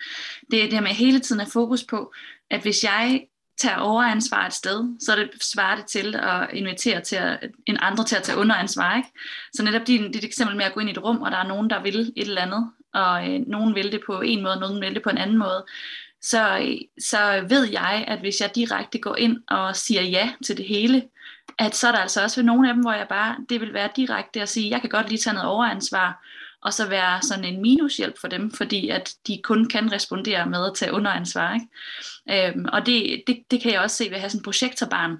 [0.50, 2.12] det er det her med hele tiden at fokus på,
[2.50, 7.00] at hvis jeg tager overansvar et sted, så er det svarer det til at invitere
[7.00, 8.96] til at, en andre til at tage underansvar.
[8.96, 9.08] Ikke?
[9.52, 11.48] Så netop din, dit eksempel med at gå ind i et rum, og der er
[11.48, 14.60] nogen, der vil et eller andet, og øh, nogen vil det på en måde, og
[14.60, 15.64] nogen vil det på en anden måde,
[16.22, 20.64] så, så ved jeg, at hvis jeg direkte går ind og siger ja til det
[20.66, 21.02] hele,
[21.58, 23.74] at så er der altså også ved nogle af dem, hvor jeg bare, det vil
[23.74, 26.24] være direkte at sige, jeg kan godt lige tage noget overansvar,
[26.64, 30.66] og så være sådan en minushjælp for dem, fordi at de kun kan respondere med
[30.66, 31.54] at tage underansvar.
[31.54, 32.48] Ikke?
[32.48, 35.16] Øhm, og det, det, det kan jeg også se ved at have sådan en projektorbarn,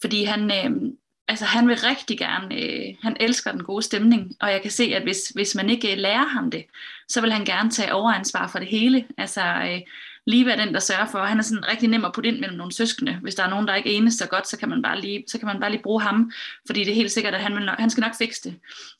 [0.00, 0.96] fordi han, øhm,
[1.28, 4.84] altså han vil rigtig gerne, øh, han elsker den gode stemning, og jeg kan se,
[4.84, 6.64] at hvis, hvis man ikke øh, lærer ham det,
[7.08, 9.04] så vil han gerne tage overansvar for det hele.
[9.18, 9.80] Altså, øh,
[10.28, 11.18] lige være den, der sørger for.
[11.18, 13.18] Han er sådan rigtig nem at putte ind mellem nogle søskende.
[13.22, 15.38] Hvis der er nogen, der ikke enes så godt, så kan man bare lige, så
[15.38, 16.32] kan man bare lige bruge ham,
[16.66, 18.58] fordi det er helt sikkert, at han, vil, han skal nok fikse det.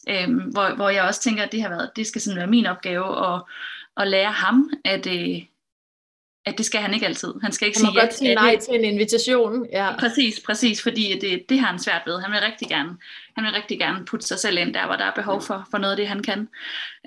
[0.09, 2.67] Øhm, hvor, hvor jeg også tænker, at det har været, det skal sådan være min
[2.67, 3.43] opgave at,
[3.97, 5.43] at lære ham, at, øh,
[6.49, 7.35] at det skal han ikke altid.
[7.43, 9.67] Han skal ikke han sige ja sige nej til en invitation.
[9.73, 9.97] Ja.
[9.99, 12.21] Præcis, præcis, fordi det, det har han svært ved.
[12.21, 12.97] Han vil rigtig gerne,
[13.37, 15.79] han vil rigtig gerne putte sig selv ind der, hvor der er behov for, for
[15.79, 16.49] noget af det, han kan.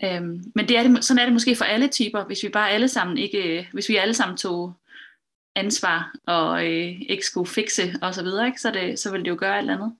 [0.03, 2.71] Øhm, men det er det, sådan er det måske for alle typer, hvis vi bare
[2.71, 4.73] alle sammen ikke, hvis vi alle sammen tog
[5.55, 8.61] ansvar og øh, ikke skulle fikse og så videre, ikke?
[8.61, 9.93] Så, det, så ville det jo gøre et eller andet.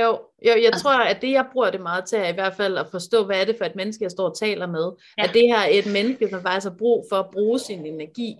[0.00, 2.78] Jo, jo, jeg tror, at det, jeg bruger det meget til, er i hvert fald
[2.78, 4.92] at forstå, hvad er det for et menneske, jeg står og taler med.
[5.18, 5.24] Ja.
[5.24, 8.36] At det her er et menneske, som faktisk har brug for at bruge sin energi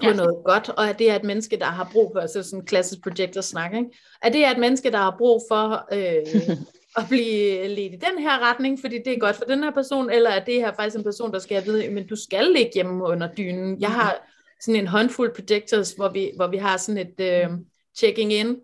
[0.00, 0.12] på ja.
[0.12, 2.66] noget godt, og at det er et menneske, der har brug for, altså sådan en
[2.66, 3.90] klassisk projector snak, ikke?
[4.22, 6.56] at det er et menneske, der har brug for øh,
[6.98, 10.10] at blive ledt i den her retning, fordi det er godt for den her person,
[10.10, 13.04] eller er det her faktisk en person, der skal vide, men du skal ligge hjemme
[13.04, 13.80] under dynen.
[13.80, 14.26] Jeg har
[14.60, 17.50] sådan en håndfuld projectors, hvor vi, hvor vi har sådan et øh,
[17.96, 18.56] checking in,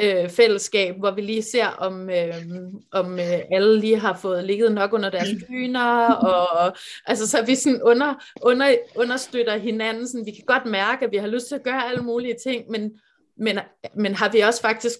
[0.00, 2.34] øh, fællesskab, hvor vi lige ser, om, øh,
[2.92, 6.76] om øh, alle lige har fået ligget nok under deres dyner, og
[7.06, 11.16] altså så vi sådan under, under, understøtter hinanden, sådan, vi kan godt mærke, at vi
[11.16, 12.92] har lyst til at gøre alle mulige ting, men,
[13.38, 13.58] men,
[13.94, 14.98] men har vi også faktisk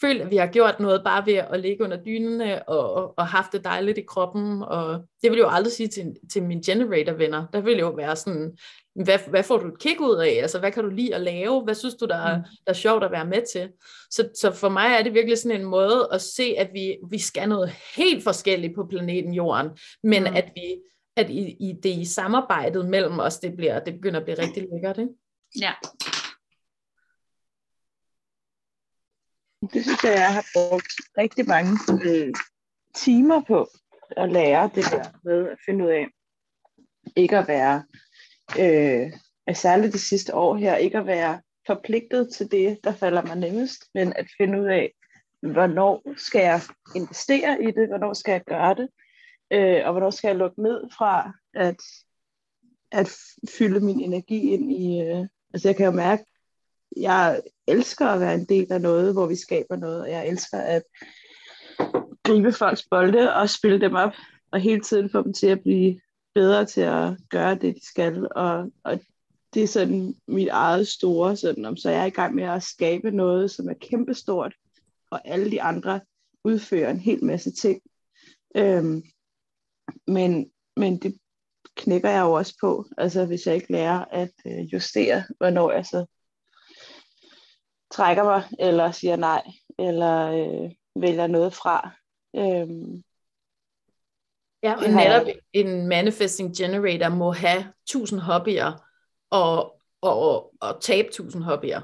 [0.00, 3.26] følt, at vi har gjort noget bare ved at ligge under dynene og, og, og
[3.26, 6.62] haft det dejligt i kroppen, og det vil jeg jo aldrig sige til, til mine
[6.66, 8.58] generator-venner, der vil jo være sådan,
[8.94, 10.38] hvad, hvad får du et kick ud af?
[10.42, 11.64] Altså, hvad kan du lide at lave?
[11.64, 12.42] Hvad synes du, der er, mm.
[12.42, 13.68] der er sjovt at være med til?
[14.10, 17.18] Så, så for mig er det virkelig sådan en måde at se, at vi, vi
[17.18, 19.70] skal noget helt forskelligt på planeten Jorden,
[20.02, 20.36] men mm.
[20.36, 20.76] at vi
[21.16, 24.68] at i, i det i samarbejdet mellem os, det, bliver, det begynder at blive rigtig
[24.72, 25.12] lækkert, ikke?
[25.60, 25.72] Ja.
[29.72, 32.34] Det synes jeg, jeg har brugt rigtig mange øh,
[32.94, 33.66] timer på
[34.16, 36.06] at lære det der med at finde ud af,
[37.16, 37.84] ikke at være
[38.58, 39.12] øh,
[39.54, 43.84] særligt det sidste år her, ikke at være forpligtet til det, der falder mig nemmest,
[43.94, 44.92] men at finde ud af,
[45.42, 46.60] hvornår skal jeg
[46.94, 48.88] investere i det, hvornår skal jeg gøre det,
[49.50, 51.80] øh, og hvornår skal jeg lukke ned fra at,
[52.92, 53.16] at
[53.58, 56.24] fylde min energi ind i, øh, altså jeg kan jo mærke,
[56.96, 60.58] jeg elsker at være en del af noget, hvor vi skaber noget, og jeg elsker
[60.58, 60.82] at
[62.22, 64.12] gribe folks bolde og spille dem op,
[64.52, 66.00] og hele tiden få dem til at blive
[66.34, 68.28] bedre til at gøre det, de skal.
[68.36, 69.00] Og, og
[69.54, 72.62] det er sådan mit eget store, sådan, om så jeg er i gang med at
[72.62, 74.54] skabe noget, som er kæmpestort,
[75.10, 76.00] og alle de andre
[76.44, 77.82] udfører en hel masse ting.
[78.56, 79.02] Øhm,
[80.06, 81.18] men, men det
[81.76, 85.86] knækker jeg jo også på, altså hvis jeg ikke lærer at øh, justere, hvornår jeg
[85.86, 86.06] så
[87.90, 89.42] trækker mig, eller siger nej,
[89.78, 90.70] eller øh,
[91.02, 91.90] vælger noget fra.
[92.36, 93.02] Øhm,
[94.64, 98.84] Ja, og netop en manifesting generator må have tusind hobbyer
[99.30, 101.80] og, og, og tabe tusind hobbyer.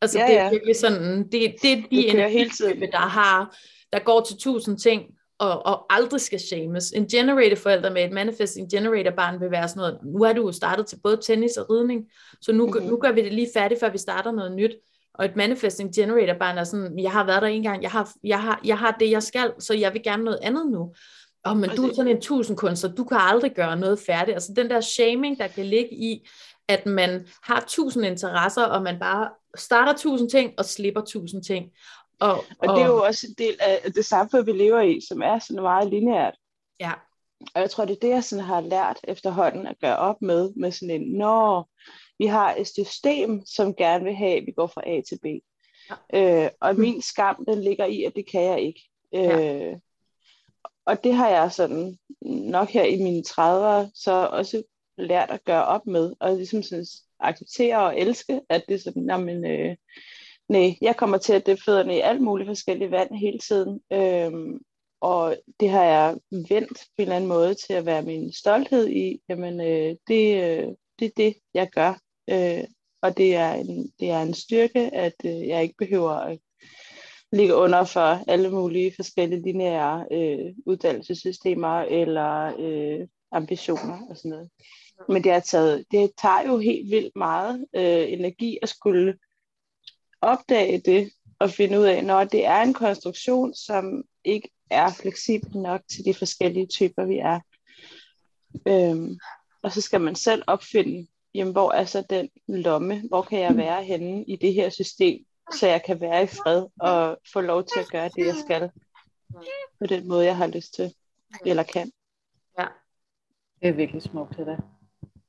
[0.00, 0.50] Altså ja, det er ja.
[0.50, 3.56] virkelig sådan, det, det er de energityper, der har,
[3.92, 5.02] der går til tusind ting,
[5.38, 6.90] og, og aldrig skal shames.
[6.90, 10.52] En generator forælder med et manifesting generator barn vil være sådan noget, nu er du
[10.52, 12.04] startet til både tennis og ridning,
[12.40, 12.86] så nu, mm-hmm.
[12.86, 14.76] nu gør vi det lige færdigt, før vi starter noget nyt.
[15.14, 18.12] Og et manifesting generator barn er sådan, jeg har været der en gang, jeg har,
[18.24, 20.94] jeg har, jeg har det, jeg skal, så jeg vil gerne noget andet nu
[21.50, 24.34] oh, men du er sådan en tusindkunstner, du kan aldrig gøre noget færdigt.
[24.34, 26.28] Altså den der shaming, der kan ligge i,
[26.68, 31.70] at man har tusind interesser, og man bare starter tusind ting, og slipper tusind ting.
[32.20, 35.00] Og, og, og det er jo også en del af det samfund, vi lever i,
[35.08, 36.34] som er sådan meget lineært.
[36.80, 36.92] Ja.
[37.54, 40.52] Og jeg tror, det er det, jeg sådan har lært efterhånden at gøre op med,
[40.56, 41.68] med sådan en, når
[42.18, 45.26] vi har et system, som gerne vil have, at vi går fra A til B.
[46.12, 46.44] Ja.
[46.44, 48.80] Øh, og min skam, den ligger i, at det kan jeg ikke.
[49.14, 49.74] Øh, ja.
[50.86, 54.62] Og det har jeg sådan nok her i mine 30'ere, så også
[54.98, 56.86] lært at gøre op med, og ligesom sådan
[57.20, 59.76] acceptere og elske, at det er sådan, jamen, øh,
[60.48, 64.58] nej, jeg kommer til at dæppe fødderne i alt muligt forskellige vand hele tiden, øhm,
[65.00, 68.88] og det har jeg vendt på en eller anden måde til at være min stolthed
[68.88, 70.68] i, jamen, øh, det, øh,
[70.98, 72.64] det er det, jeg gør, øh,
[73.02, 76.38] og det er, en, det er en styrke, at øh, jeg ikke behøver at
[77.32, 84.50] ligge under for alle mulige forskellige lineære øh, uddannelsessystemer eller øh, ambitioner og sådan noget.
[85.08, 89.18] Men det, har taget, det tager jo helt vildt meget øh, energi at skulle
[90.20, 95.58] opdage det og finde ud af, når det er en konstruktion, som ikke er fleksibel
[95.58, 97.40] nok til de forskellige typer, vi er.
[98.68, 99.18] Øhm,
[99.62, 103.56] og så skal man selv opfinde, jamen, hvor er så den lomme, hvor kan jeg
[103.56, 107.64] være henne i det her system, så jeg kan være i fred og få lov
[107.64, 108.70] til at gøre det, jeg skal
[109.80, 110.94] på den måde, jeg har lyst til,
[111.46, 111.90] eller kan.
[112.58, 112.66] Ja.
[113.62, 114.56] Det er virkelig smukt, det der.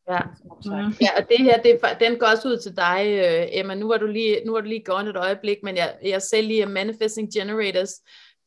[0.10, 0.20] Ja.
[0.66, 0.94] Mm.
[1.02, 3.76] ja, og det her, det, den går også ud til dig, øh, Emma.
[3.76, 6.48] Nu var du lige, nu var du lige gået et øjeblik, men jeg, jeg selv
[6.48, 7.94] lige Manifesting Generators,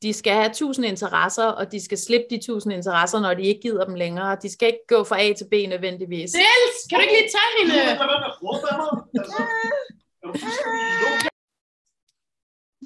[0.03, 3.61] de skal have tusind interesser, og de skal slippe de tusind interesser, når de ikke
[3.61, 4.37] gider dem længere.
[4.43, 6.31] De skal ikke gå fra A til B nødvendigvis.
[6.31, 7.75] Dels, kan du ikke lige tage hende?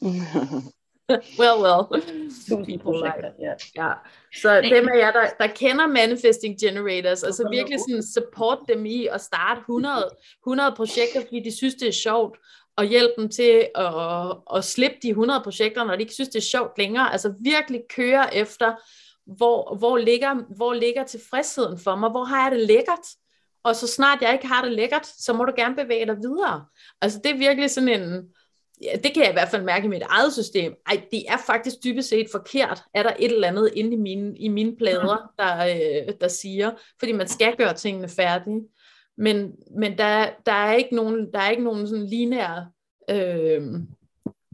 [1.41, 2.03] well, well.
[2.49, 3.55] Tusind projekter, ja.
[3.77, 3.93] ja.
[4.41, 9.07] Så dem af jer, der, der kender Manifesting Generators, altså virkelig sådan support dem i
[9.07, 10.11] at starte 100,
[10.47, 12.39] 100 projekter, fordi de synes, det er sjovt,
[12.77, 16.37] og hjælpe dem til at, at slippe de 100 projekter, når de ikke synes, det
[16.37, 17.13] er sjovt længere.
[17.13, 18.75] Altså virkelig køre efter,
[19.37, 22.11] hvor, hvor, ligger, hvor ligger tilfredsheden for mig?
[22.11, 23.07] Hvor har jeg det lækkert?
[23.65, 26.65] Og så snart jeg ikke har det lækkert, så må du gerne bevæge dig videre.
[27.03, 28.29] Altså det er virkelig sådan en,
[28.83, 30.75] ja, det kan jeg i hvert fald mærke i mit eget system.
[30.87, 32.83] Ej, det er faktisk dybest set forkert.
[32.95, 36.71] Er der et eller andet inde i mine, i mine plader, der, øh, der siger,
[36.99, 38.63] fordi man skal gøre tingene færdige.
[39.17, 42.73] Men, men der, der, er ikke nogen, der er ikke nogen sådan lineær
[43.11, 43.63] øh,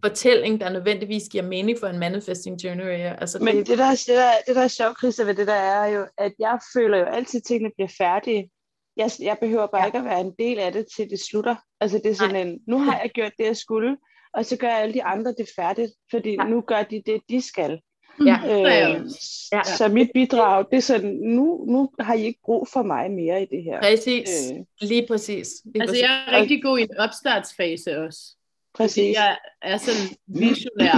[0.04, 3.16] fortælling, der nødvendigvis giver mening for en manifesting generator.
[3.20, 5.52] Altså, Men det, det, der, det, der, det der er sjovt, Christa, ved det der
[5.52, 8.50] er jo, at jeg føler jo altid, at tingene bliver færdige.
[8.96, 9.86] Jeg, jeg behøver bare ja.
[9.86, 11.56] ikke at være en del af det, til det slutter.
[11.80, 12.42] Altså det er sådan Nej.
[12.42, 13.96] en, nu har jeg gjort det, jeg skulle,
[14.32, 16.44] og så gør alle de andre det færdigt, fordi ja.
[16.44, 17.80] nu gør de det, de skal.
[18.26, 18.38] Ja.
[18.44, 19.10] Øh,
[19.52, 19.62] ja.
[19.64, 23.42] Så mit bidrag, det er sådan, nu, nu har I ikke brug for mig mere
[23.42, 23.80] i det her.
[23.80, 24.88] Præcis, øh.
[24.88, 25.48] lige præcis.
[25.64, 26.02] Lige altså præcis.
[26.02, 28.36] jeg er rigtig god i en opstartsfase også.
[28.74, 29.16] Præcis.
[29.16, 30.94] Jeg er sådan visionær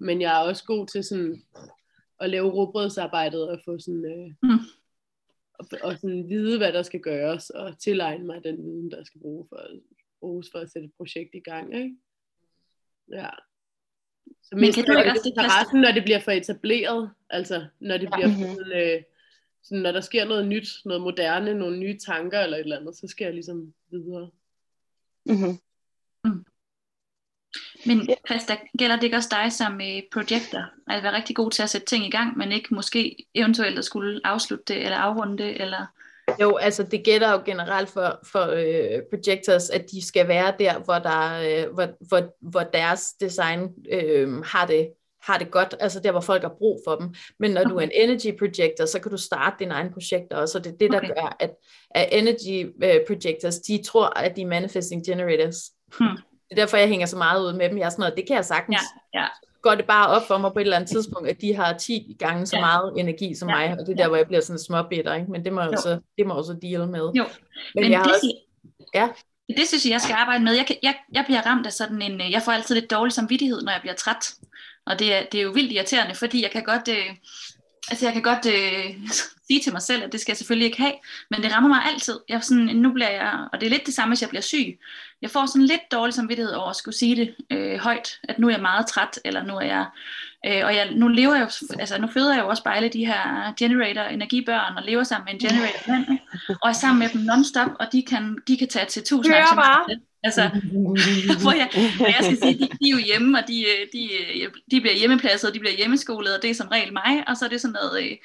[0.00, 1.42] men jeg er også god til sådan
[2.20, 4.58] at lave råbrødsarbejdet og få sådan, øh, Mm.
[5.54, 9.20] og, og sådan vide, hvad der skal gøres, og tilegne mig den viden, der skal
[9.20, 9.60] bruge for,
[10.20, 11.76] bruges for at sætte et projekt i gang.
[11.76, 11.96] Ikke?
[13.12, 13.28] Ja.
[14.42, 17.98] Så Men kan du ikke også det interessen, når det bliver for etableret, altså når
[17.98, 18.56] det bliver Mhm.
[18.56, 19.02] sådan, øh,
[19.62, 22.96] sådan, når der sker noget nyt, noget moderne, nogle nye tanker eller et eller andet,
[22.96, 24.30] så skal jeg ligesom videre.
[25.24, 25.58] Mm-hmm.
[27.86, 30.64] Men Christa, gælder det ikke også dig som øh, projector?
[30.90, 33.84] At være rigtig god til at sætte ting i gang, men ikke måske eventuelt at
[33.84, 35.86] skulle afslutte det, eller afrunde det, eller...
[36.40, 40.78] Jo, altså det gælder jo generelt for, for øh, projectors, at de skal være der,
[40.78, 44.88] hvor, der, øh, hvor, hvor, hvor deres design øh, har, det,
[45.22, 47.14] har det godt, altså der, hvor folk har brug for dem.
[47.38, 47.70] Men når okay.
[47.70, 50.72] du er en energy projector, så kan du starte dine egne projekter også, og det
[50.72, 51.08] er det, der Okay.
[51.08, 51.50] gør, at,
[51.90, 55.56] at energy øh, projectors, de tror, at de er manifesting generators.
[55.98, 56.16] Hmm.
[56.50, 57.78] Det er derfor, jeg hænger så meget ud med dem.
[57.78, 58.80] Jeg er sådan noget, det kan jeg sagtens.
[59.14, 59.26] Ja, ja.
[59.66, 62.16] Går det bare op for mig på et eller andet tidspunkt, at de har 10
[62.18, 62.60] gange så Ja.
[62.60, 63.54] meget energi som Ja.
[63.56, 65.30] mig, og det er der, hvor jeg bliver sådan småbitter, ikke?
[65.30, 65.72] men det må jeg Jo.
[65.72, 67.00] også, det må også deal med.
[67.14, 67.24] Jo.
[67.74, 68.32] Men, Men jeg det, også,
[68.94, 69.08] ja.
[69.56, 70.52] det synes jeg, jeg skal arbejde med.
[70.52, 72.20] Jeg, kan, jeg, jeg bliver ramt af sådan en...
[72.20, 74.34] øh, Jeg får altid lidt dårlig samvittighed, når jeg bliver træt.
[74.86, 76.88] Og det er, det er jo vildt irriterende, fordi jeg kan godt...
[76.88, 77.10] Øh,
[77.90, 79.08] altså jeg kan godt øh,
[79.46, 80.94] sige til mig selv, at det skal jeg selvfølgelig ikke have,
[81.30, 82.20] men det rammer mig altid.
[82.28, 84.42] Jeg er sådan, nu bliver jeg, og det er lidt det samme, hvis jeg bliver
[84.42, 84.78] syg.
[85.22, 88.46] Jeg får sådan lidt dårlig samvittighed over at skulle sige det øh, højt, at nu
[88.46, 89.86] er jeg meget træt, eller nu er jeg,
[90.46, 92.88] øh, og jeg, nu lever jeg jo, altså nu føder jeg jo også bare alle
[92.88, 96.18] de her generator energibørn, og lever sammen med en generator mand,
[96.62, 99.42] og er sammen med dem non-stop, og de kan, de kan tage til tusind Hør
[99.42, 99.86] arrangementer.
[99.86, 100.00] bare.
[100.22, 100.42] Altså,
[101.42, 104.02] hvor jeg, hvor jeg skal sige, de, de er jo hjemme, og de, øh, de,
[104.14, 107.36] øh, de bliver hjemmepladset, og de bliver hjemmeskolet, og det er som regel mig, og
[107.36, 108.16] så er det sådan noget, øh,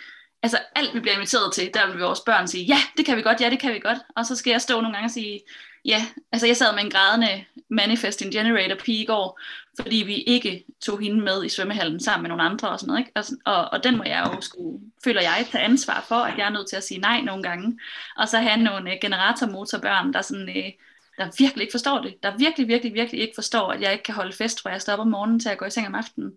[0.43, 3.21] altså alt vi bliver inviteret til, der vil vores børn sige, ja, det kan vi
[3.21, 3.97] godt, ja, det kan vi godt.
[4.15, 5.39] Og så skal jeg stå nogle gange og sige,
[5.85, 9.39] ja, altså jeg sad med en grædende manifesting generator pige i går,
[9.79, 12.99] fordi vi ikke tog hende med i svømmehallen sammen med nogle andre og sådan noget,
[12.99, 13.11] ikke?
[13.15, 16.45] Og, og, og den må jeg jo skulle, føler jeg, tage ansvar for, at jeg
[16.45, 17.79] er nødt til at sige nej nogle gange.
[18.17, 20.71] Og så have nogle øh, generatormotorbørn, der sådan, Øh,
[21.17, 22.23] der virkelig ikke forstår det.
[22.23, 25.03] Der virkelig, virkelig, virkelig ikke forstår, at jeg ikke kan holde fest, hvor jeg stopper
[25.03, 26.31] om morgenen til at gå i seng om aftenen.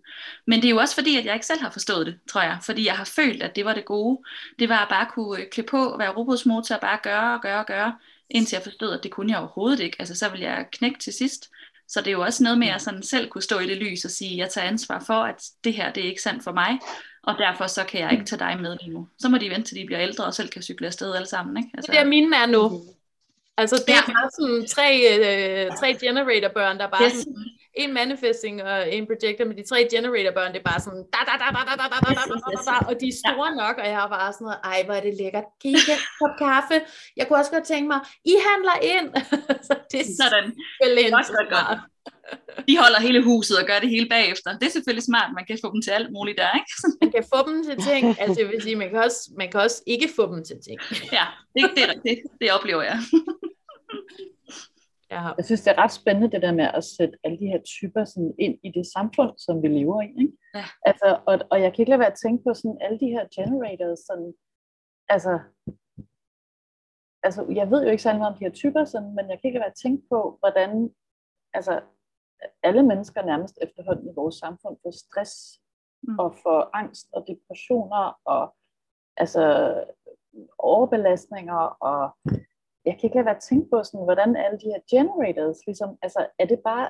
[0.47, 2.57] Men det er jo også fordi, at jeg ikke selv har forstået det, tror jeg.
[2.61, 4.23] Fordi jeg har følt, at det var det gode.
[4.59, 7.65] Det var at bare kunne øh, klippe på, være robotsmotor, bare gøre og gøre og
[7.65, 7.95] gøre,
[8.29, 9.95] indtil jeg forstod, at det kunne jeg overhovedet ikke.
[9.99, 11.51] Altså så ville jeg knække til sidst.
[11.87, 14.05] Så det er jo også noget med at sådan selv kunne stå i det lys
[14.05, 16.79] og sige, jeg tager ansvar for, at det her det er ikke sandt for mig,
[17.23, 19.07] og derfor så kan jeg ikke tage dig med lige nu.
[19.19, 21.57] Så må de vente til de bliver ældre og selv kan cykle afsted alle sammen.
[21.57, 21.69] Ikke?
[21.73, 22.83] Altså, det er mine er nu.
[23.57, 27.13] Altså det er bare sådan tre, øh, tre generator-børn, der bare yes.
[27.13, 27.45] sådan,
[27.81, 31.33] en manifesting og en projector, men de tre generator-børn, det er bare sådan, da, da,
[31.41, 33.59] da, da, da, da, da, da, da, da, da, og de er store ja.
[33.63, 35.47] nok, og jeg har bare sådan noget, ej, hvor er det lækkert.
[35.61, 36.77] Kan I get en kop kaffe?
[37.17, 37.99] Jeg kunne også godt tænke mig,
[38.31, 39.07] I handler ind.
[39.67, 40.47] så det er sådan.
[41.17, 41.79] Godt, godt, godt.
[42.67, 44.49] De holder hele huset og gør det hele bagefter.
[44.59, 46.71] Det er selvfølgelig smart, man kan få dem til alt muligt der, ikke?
[47.01, 49.59] man kan få dem til ting, altså jeg vil sige, man kan også, man kan
[49.59, 50.77] også ikke få dem til ting.
[51.17, 52.99] ja, det, det, det, det oplever jeg.
[55.11, 55.21] Ja.
[55.37, 58.05] Jeg synes, det er ret spændende det der med at sætte alle de her typer
[58.05, 60.09] sådan ind i det samfund, som vi lever i.
[60.21, 60.37] Ikke?
[60.53, 60.65] Ja.
[60.85, 63.25] Altså, og, og jeg kan ikke lade være at tænke på sådan alle de her
[63.35, 64.33] generators, sådan,
[65.09, 65.33] altså,
[67.23, 69.47] altså, jeg ved jo ikke særlig meget om de her typer, sådan, men jeg kan
[69.47, 70.71] ikke lade være at tænke på, hvordan
[71.53, 71.81] altså,
[72.63, 75.33] alle mennesker nærmest efterhånden i vores samfund får stress
[76.03, 76.19] mm.
[76.19, 78.55] og får angst og depressioner og
[79.17, 79.43] altså
[80.57, 82.17] overbelastninger og
[82.85, 85.89] jeg kan ikke lade være at tænke på, sådan, hvordan alle de her generators, ligesom,
[86.05, 86.87] altså er det bare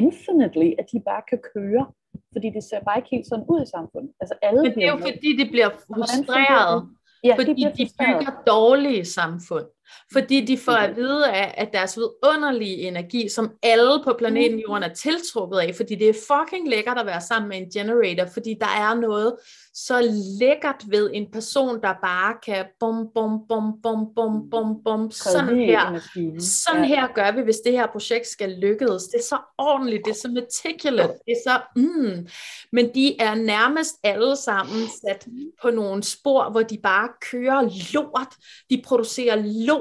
[0.00, 1.84] infinitely, at de bare kan køre,
[2.32, 4.12] fordi det ser bare ikke helt sådan ud i samfundet.
[4.20, 6.88] Altså alle Men det er jo fordi, de bliver frustreret,
[7.24, 9.66] ja, fordi de, de bygger dårlige samfund.
[10.12, 14.82] Fordi de får at vide af, at deres vidunderlige energi, som alle på planeten Jorden
[14.82, 18.54] er tiltrukket af, fordi det er fucking lækkert at være sammen med en generator, fordi
[18.60, 19.36] der er noget
[19.76, 20.00] så
[20.40, 25.58] lækkert ved en person, der bare kan bum, bum, bum, bum, bum, bum, bum, sådan
[25.58, 26.00] her.
[26.40, 29.02] Sådan her gør vi, hvis det her projekt skal lykkes.
[29.02, 32.26] Det er så ordentligt, det er så meticulous, det er så, mm.
[32.72, 35.26] Men de er nærmest alle sammen sat
[35.62, 38.34] på nogle spor, hvor de bare kører lort.
[38.70, 39.73] De producerer lort.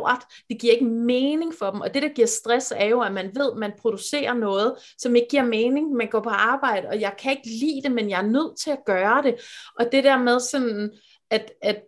[0.50, 1.82] Det giver ikke mening for dem.
[1.82, 5.16] Og det, der giver stress, er jo, at man ved, at man producerer noget, som
[5.16, 5.91] ikke giver mening.
[5.91, 8.72] Man går på arbejde, og jeg kan ikke lide det, men jeg er nødt til
[8.72, 9.36] at gøre det.
[9.80, 10.91] Og det der med sådan,
[11.30, 11.82] at, at,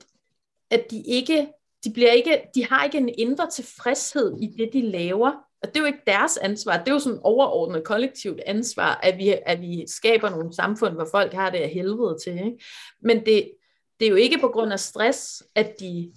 [0.72, 1.48] at de ikke,
[1.84, 5.32] de bliver ikke, de har ikke en indre tilfredshed i det, de laver.
[5.62, 9.18] Og det er jo ikke deres ansvar, det er jo sådan overordnet kollektivt ansvar, at
[9.18, 12.34] vi, at vi skaber nogle samfund, hvor folk har det af helvede til.
[12.34, 12.58] Ikke?
[13.02, 13.52] Men det,
[14.00, 16.14] det er jo ikke på grund af stress, at de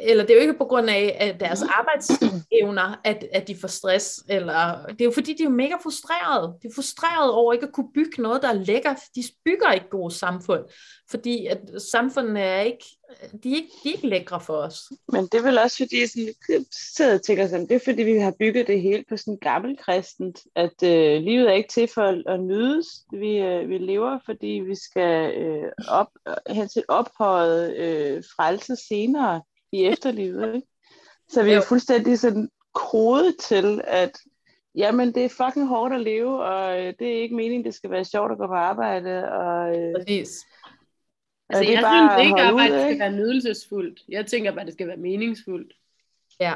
[0.00, 3.68] eller det er jo ikke på grund af at deres arbejdsevner, at, at de får
[3.68, 6.54] stress, eller det er jo fordi, de er mega frustrerede.
[6.62, 8.98] De er frustrerede over ikke at kunne bygge noget, der er lækkert.
[9.14, 10.64] De bygger ikke gode samfund,
[11.10, 11.58] fordi at
[11.90, 12.84] samfundene er ikke,
[13.44, 14.80] de er ikke, de er ikke lækre for os.
[15.12, 16.64] Men det er vel også fordi, sådan, jeg
[16.94, 19.76] sidder og tænker sådan, det er fordi, vi har bygget det hele på sådan gammel
[19.76, 22.86] kristent, at øh, livet er ikke til for at nydes.
[23.12, 26.08] Vi, øh, vi lever, fordi vi skal øh, op,
[26.50, 29.42] hen til ophøjet øh, frelse senere
[29.72, 30.54] i efterlivet.
[30.54, 30.66] Ikke?
[31.28, 34.18] Så vi er fuldstændig sådan kodet til, at
[34.74, 37.90] jamen, det er fucking hårdt at leve, og øh, det er ikke meningen, det skal
[37.90, 39.32] være sjovt at gå på arbejde.
[39.32, 40.38] Og, øh, Præcis.
[41.48, 44.00] Altså, det jeg bare synes ikke, at arbejde skal være nydelsesfuldt.
[44.08, 45.72] Jeg tænker bare, at det skal være meningsfuldt.
[46.40, 46.54] Ja.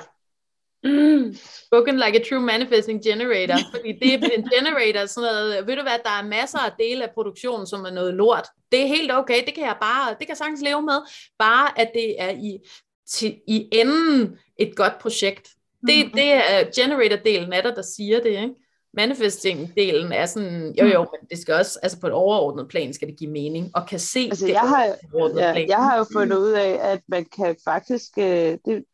[0.84, 1.34] Mm.
[1.66, 3.54] Spoken like a true manifesting generator.
[3.74, 7.04] Fordi det er en generator, sådan noget, ved du hvad, der er masser af dele
[7.04, 8.46] af produktionen, som er noget lort.
[8.72, 10.98] Det er helt okay, det kan jeg bare, det kan jeg sagtens leve med.
[11.38, 12.58] Bare at det er i
[13.06, 15.48] til, i enden et godt projekt.
[15.86, 16.12] Det, mm-hmm.
[16.14, 18.54] det er generator-delen af der, der siger det, ikke?
[19.00, 21.08] Manifesting-delen er sådan, jo jo, mm.
[21.12, 23.98] men det skal også, altså på et overordnet plan skal det give mening, og kan
[23.98, 25.68] se altså, det jeg har, ja, plan.
[25.68, 28.84] Jeg har jo fundet ud af, at man kan faktisk, øh, det,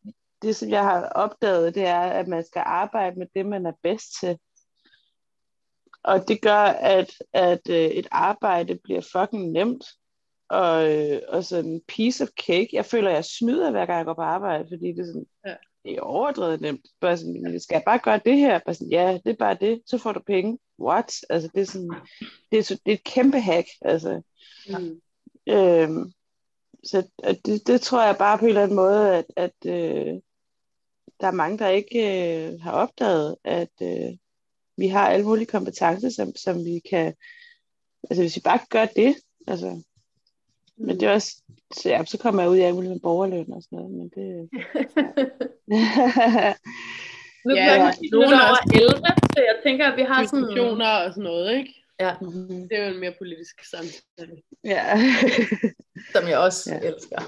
[0.43, 3.73] det som jeg har opdaget, det er, at man skal arbejde med det, man er
[3.83, 4.39] bedst til.
[6.05, 9.85] Og det gør, at, at øh, et arbejde bliver fucking nemt
[10.51, 12.69] og, øh, og sådan piece of cake.
[12.73, 15.55] Jeg føler, jeg snyder hver gang jeg går på arbejde, fordi det er sådan, ja.
[15.85, 16.87] det er overdrevet nemt.
[17.01, 18.61] Bare sådan, skal jeg bare gøre det her?
[18.67, 20.59] Bare sådan, ja, det er bare det, så får du penge.
[20.79, 21.13] What?
[21.31, 21.93] Altså, det er sådan,
[22.53, 24.23] det er, det er et kæmpe hack, altså.
[24.69, 24.79] Ja.
[25.49, 26.13] Øhm,
[26.85, 27.09] så
[27.45, 30.21] det, det tror jeg bare på en eller anden måde, at, at øh,
[31.21, 34.17] der er mange, der ikke øh, har opdaget, at øh,
[34.77, 37.15] vi har alle mulige kompetencer, som, som vi kan,
[38.11, 39.83] altså hvis vi bare gør det, altså
[40.81, 41.37] Men det er også,
[41.75, 44.09] så, ja, så kommer jeg ud i alt muligt med borgerløn og sådan noget, men
[44.09, 44.49] det...
[47.45, 47.77] Nu Ja, ja, ja.
[47.77, 48.97] klokken Nogen minutter er over også- 11,
[49.35, 50.41] så jeg tænker, at vi har sådan...
[50.41, 51.75] Diskussioner og sådan noget, ikke?
[52.01, 52.69] Ja, Mhm.
[52.69, 54.37] Det er jo en mere politisk samtale.
[54.65, 54.85] ja.
[56.15, 56.77] som jeg også Ja.
[56.83, 56.89] ja.
[56.93, 57.21] elsker.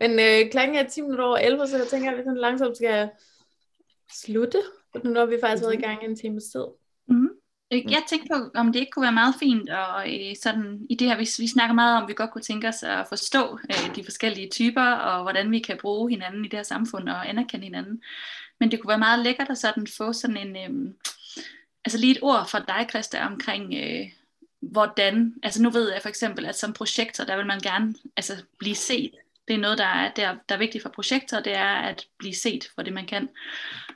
[0.00, 2.76] Men øh, klokken er 10 minutter over 11, så jeg tænker, at vi sådan langsomt
[2.76, 3.08] skal
[4.24, 4.62] slutte.
[4.92, 6.64] For nu har vi faktisk været i gang i en times tid.
[7.72, 11.08] Jeg tænkte på, om det ikke kunne være meget fint, og øh, sådan i det
[11.08, 14.04] her, hvis vi snakker meget om, vi godt kunne tænke os at forstå øh, de
[14.04, 18.02] forskellige typer, og hvordan vi kan bruge hinanden i det her samfund, og anerkende hinanden.
[18.60, 20.94] Men det kunne være meget lækkert at sådan få sådan en, øh,
[21.84, 24.06] altså lige et ord fra dig, Christa, omkring, øh,
[24.60, 28.32] hvordan, altså nu ved jeg for eksempel, at som projekter, der vil man gerne altså,
[28.58, 29.12] blive set.
[29.48, 32.34] Det er noget, der er, der, der er vigtigt for projekter, det er at blive
[32.34, 33.28] set for det, man kan.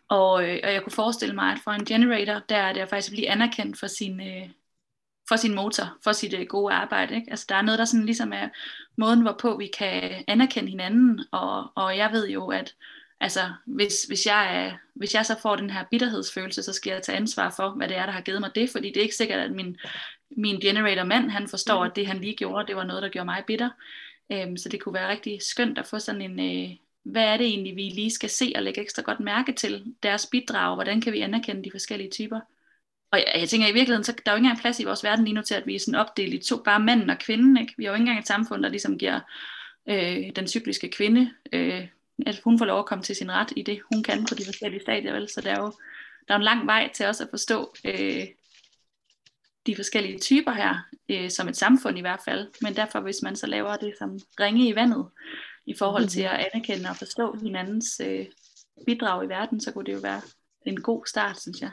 [0.09, 2.89] Og, øh, og jeg kunne forestille mig, at for en generator, der er det at
[2.89, 4.49] faktisk blive anerkendt for sin, øh,
[5.29, 7.15] for sin motor, for sit øh, gode arbejde.
[7.15, 7.31] Ikke?
[7.31, 8.49] Altså der er noget, der sådan ligesom er
[8.99, 12.75] måden, hvorpå vi kan anerkende hinanden, og, og jeg ved jo, at
[13.21, 17.03] altså, hvis, hvis, jeg er, hvis jeg så får den her bitterhedsfølelse, så skal jeg
[17.03, 19.15] tage ansvar for, hvad det er, der har givet mig det, fordi det er ikke
[19.15, 19.77] sikkert, at min,
[20.37, 23.25] min generator mand, han forstår, at det han lige gjorde, det var noget, der gjorde
[23.25, 23.71] mig bitter.
[24.33, 26.77] Øhm, så det kunne være rigtig skønt at få sådan en, øh,
[27.13, 30.27] hvad er det egentlig, vi lige skal se og lægge ekstra godt mærke til deres
[30.27, 32.41] bidrag, hvordan kan vi anerkende de forskellige typer.
[33.11, 35.05] Og jeg, jeg tænker i virkeligheden, så der er jo ikke engang plads i vores
[35.05, 37.57] verden lige nu til, at vi er sådan opdelt i to, bare manden og kvinden.
[37.57, 37.75] Ikke?
[37.77, 39.21] Vi har jo ikke engang et samfund, der ligesom giver
[39.89, 41.89] øh, den cykliske kvinde, øh,
[42.27, 44.45] at hun får lov at komme til sin ret i det, hun kan på de
[44.45, 45.13] forskellige stadier.
[45.13, 45.29] Vel?
[45.29, 45.73] Så der er jo
[46.29, 48.27] der er en lang vej til også at forstå øh,
[49.67, 52.49] de forskellige typer her, øh, som et samfund i hvert fald.
[52.63, 55.07] Men derfor, hvis man så laver det som ringe i vandet,
[55.67, 58.27] i forhold til at anerkende og forstå hinandens øh,
[58.87, 60.21] bidrag i verden, så kunne det jo være
[60.67, 61.71] en god start, synes jeg.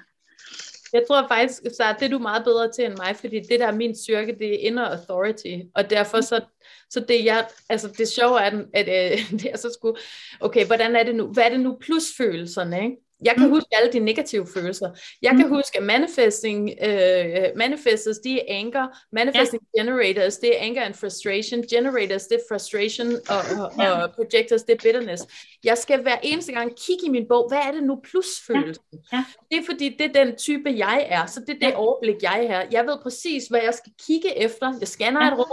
[0.93, 3.67] Jeg tror faktisk, så det er du meget bedre til end mig, fordi det der
[3.67, 6.41] er min styrke, det er inner authority, og derfor så,
[6.89, 9.99] så det jeg, altså det sjove er, at, at øh, det er så skulle,
[10.39, 12.97] okay, hvordan er det nu, hvad er det nu plusfølelserne, ikke?
[13.25, 13.53] Jeg kan Mm.
[13.53, 14.89] huske alle de negative følelser.
[15.21, 15.55] Jeg kan Mm.
[15.55, 18.87] huske, at manifesting, uh, manifestors, de er anger.
[19.11, 21.63] Manifesting generators, det er anger and frustration.
[21.69, 23.07] Generators, det er frustration.
[23.29, 23.91] Og, og, Ja.
[24.03, 25.23] og projectors, det er bitterness.
[25.63, 28.83] Jeg skal hver eneste gang kigge i min bog, hvad er det nu plusfølelsen?
[29.13, 29.23] Ja.
[29.51, 31.25] Det er fordi, det er den type, jeg er.
[31.25, 31.77] Så det er det Ja.
[31.77, 32.65] overblik, jeg har.
[32.71, 34.73] Jeg ved præcis, hvad jeg skal kigge efter.
[34.79, 35.31] Jeg scanner Ja.
[35.31, 35.47] et rum.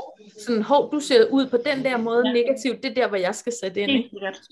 [0.47, 2.33] Sådan, hov, du ser ud på den der måde Ja.
[2.33, 2.83] negativt.
[2.83, 3.91] Det er der, hvor jeg skal sætte ind.
[3.91, 4.11] Ikke?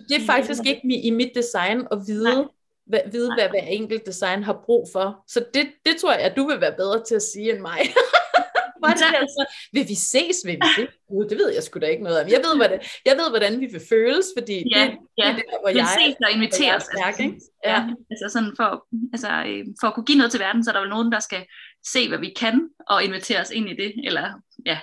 [0.09, 2.45] Det er faktisk ikke i mit design at vide, Nej.
[2.89, 5.25] Hvad, vide hvad hver enkelt design har brug for.
[5.29, 7.79] Så det, det tror jeg, at du vil være bedre til at sige end mig.
[8.87, 10.37] Det altså, vil vi ses?
[10.45, 10.89] Vil vi ses?
[11.09, 12.29] Gud, det ved jeg sgu da ikke noget om.
[12.29, 15.31] Jeg ved, hvordan, jeg ved, hvordan vi vil føles, fordi Ja, det, det ja.
[15.31, 16.61] er der, hvor Men jeg ses og inviteres.
[16.67, 17.41] jeg er stærk, ikke?
[17.65, 17.71] Ja.
[17.71, 17.81] Ja.
[18.11, 18.71] Altså sådan for,
[19.15, 21.21] altså, øh, for at kunne give noget til verden, så er der vel nogen, der
[21.21, 21.43] skal
[21.95, 22.55] se, hvad vi kan,
[22.89, 23.93] og invitere os ind i det.
[24.09, 24.27] Eller,
[24.67, 24.79] ja,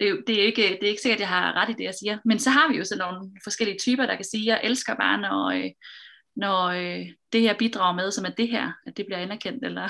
[0.00, 1.78] det er, jo- det, er ikke, det er ikke sikkert, at jeg har ret i
[1.78, 2.18] det, jeg siger.
[2.24, 4.94] Men så har vi jo sådan nogle forskellige typer, der kan sige, at jeg elsker
[4.94, 5.50] bare, når,
[6.36, 9.64] når øh, det her bidrager med, som er det her, at det bliver anerkendt.
[9.64, 9.88] Eller...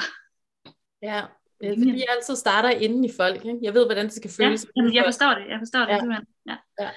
[1.02, 1.22] Ja,
[1.60, 3.44] er, fordi jeg altid starter inden i folk.
[3.44, 3.58] Ikke?
[3.62, 4.66] Jeg ved, hvordan det skal Ja, føles.
[4.76, 5.88] jamen, jeg forstår det, jeg forstår det.
[5.88, 5.98] Ja.
[5.98, 6.26] simpelthen.
[6.48, 6.56] Ja.
[6.80, 6.90] Ja.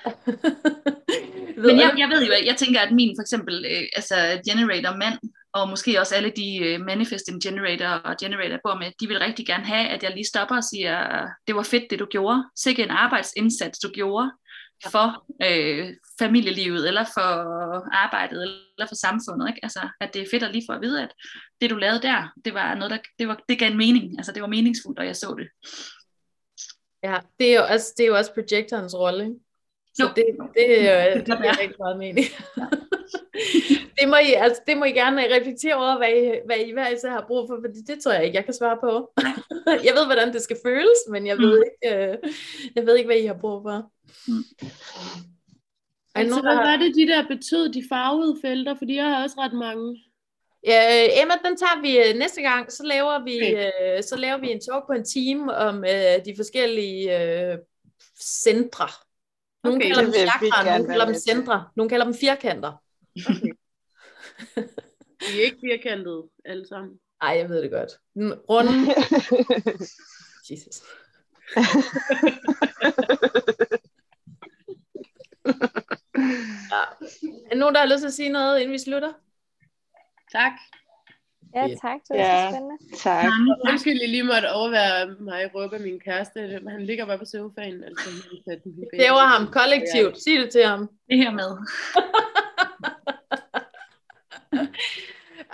[1.68, 4.16] Men jeg, jeg ved jo, jeg tænker, at min for eksempel øh, altså
[4.50, 5.20] generator mand,
[5.54, 9.46] og måske også alle de øh, manifesting generator og generator, bor med, de vil rigtig
[9.46, 12.44] gerne have, at jeg lige stopper og siger, det var fedt, det du gjorde.
[12.56, 14.32] Sikke en arbejdsindsats, du gjorde
[14.92, 17.30] for øh, familielivet, eller for
[17.96, 19.48] arbejdet, eller for samfundet.
[19.48, 19.60] Ikke?
[19.64, 21.14] Altså, at det er fedt at lige få at vide, at
[21.62, 24.20] det du lavede der, det var noget, der det, var, det gav en mening.
[24.20, 25.48] Altså, det var meningsfuldt, og jeg så det.
[27.04, 29.36] Ja, det er jo også, det er jo også projektorens rolle.
[29.96, 30.26] Så det,
[30.56, 31.52] det, er jo- det giver være.
[31.62, 32.26] rigtig meget mening.
[34.00, 36.90] det, må I, altså, det må I gerne reflektere over, hvad I, hvad I hver
[36.90, 39.12] især har brug for, for det, det tror jeg ikke, jeg kan svare på.
[39.88, 41.64] jeg ved, hvordan det skal føles, men jeg ved, Mm.
[41.66, 42.18] ikke, øh,
[42.76, 43.92] jeg ved ikke, hvad I har brug for.
[44.28, 44.44] Mm.
[46.16, 46.64] Er Altså, hvad har...
[46.72, 48.76] var det, de der betød, de farvede felter?
[48.78, 50.04] Fordi jeg har også ret mange.
[50.68, 52.72] Ja, Emma, den tager vi øh, næste gang.
[52.72, 53.72] Så laver vi, Okay.
[53.98, 57.58] øh, så laver vi en talk på en time om øh, de forskellige øh,
[58.22, 58.88] centre.
[59.64, 62.84] Nogle Okay, kalder dem chakra, nogle kalder dem centre, nogle kalder dem firkanter.
[65.20, 67.00] De er ikke firkantede alle sammen.
[67.22, 67.92] Ej, jeg ved det godt.
[68.50, 68.72] Runde.
[70.52, 70.82] Jesus.
[76.72, 76.84] ja.
[77.52, 79.14] Er nogen, der har lyst til at sige noget, inden vi slutter?
[80.32, 80.52] Tak.
[81.56, 82.00] Ja, tak.
[82.08, 82.50] Det var Ja.
[82.50, 82.78] så spændende.
[82.98, 83.26] tak.
[83.70, 86.40] Undskyld, jeg lige måtte overvære mig råbe af min kæreste.
[86.68, 87.84] Han ligger bare på sofaen.
[87.84, 88.10] Altså,
[89.00, 90.24] Det var ham kollektivt.
[90.24, 90.90] Sig det til ham.
[91.10, 91.50] Det her med.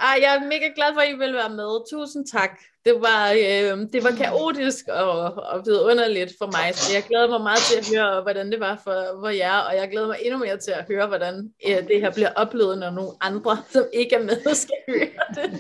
[0.07, 1.89] Ej, jeg er mega glad for, at I vil være med.
[1.91, 2.59] Tusind tak.
[2.85, 7.41] Det var, øh, det var kaotisk og, og vidunderligt for mig, så jeg glæder mig
[7.41, 10.39] meget til at høre, hvordan det var for, for jer, og jeg glæder mig endnu
[10.39, 14.15] mere til at høre, hvordan øh, det her bliver oplevet, når nogle andre, som ikke
[14.15, 15.51] er med, skal høre det.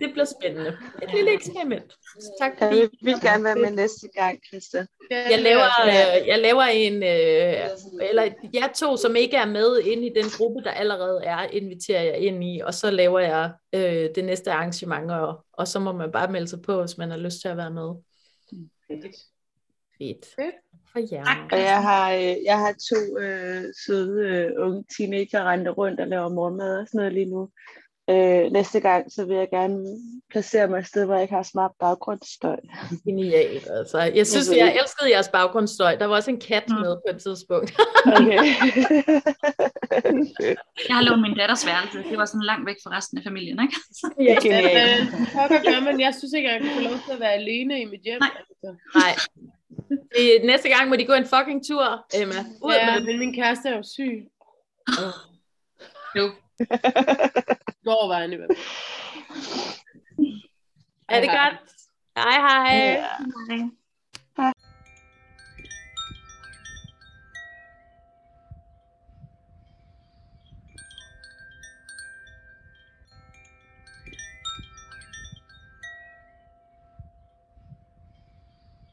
[0.00, 0.76] det bliver spændende.
[1.02, 1.92] Et lille eksperiment.
[2.20, 4.86] Så tak Jeg fordi vil, vil gerne være med næste gang, Christa.
[5.10, 8.22] jeg laver, øh, jeg laver en, øh, eller
[8.54, 12.18] jeg to, som ikke er med inde i den gruppe, der allerede er, inviterer jeg
[12.18, 16.12] ind i, og så laver jeg øh, det næste arrangement, og, og så må man
[16.12, 17.94] bare melde sig på, hvis man har lyst til at være med.
[18.86, 19.16] Fedt.
[19.98, 20.54] Fedt.
[20.92, 21.48] For jer.
[21.52, 26.06] Og jeg har, øh, jeg har to øh, søde øh, unge teenager rendte rundt og
[26.06, 27.50] laver morgenmad og sådan noget lige nu.
[28.10, 29.84] Øh, næste gang, så vil jeg gerne
[30.30, 32.56] placere mig et sted, hvor jeg ikke har smart baggrundsstøj.
[33.04, 33.98] Genialt, altså.
[33.98, 35.96] Jeg synes, jeg elskede jeres baggrundsstøj.
[35.96, 37.80] Der var også en kat med på et tidspunkt.
[38.06, 38.38] Okay.
[40.88, 41.98] Jeg har lånt min datters værelse.
[42.10, 43.76] Det var sådan langt væk fra resten af familien, ikke?
[44.28, 45.08] ja, Genialt.
[45.76, 46.00] Øh, man.
[46.00, 48.20] Jeg synes ikke, jeg kan få lov til at være alene i mit hjem.
[48.20, 48.30] Nej.
[48.38, 48.70] Altså.
[48.94, 49.12] Nej.
[49.88, 52.34] Det, næste gang må de gå en fucking tur, Emma.
[52.62, 54.28] Ud Ja, med men min kæreste er jo syg.
[56.16, 56.30] Jo.
[57.84, 58.64] Går vejen i hvert fald.
[61.08, 61.58] Er det godt?
[62.16, 62.76] Hej hej.
[63.48, 63.68] Ja.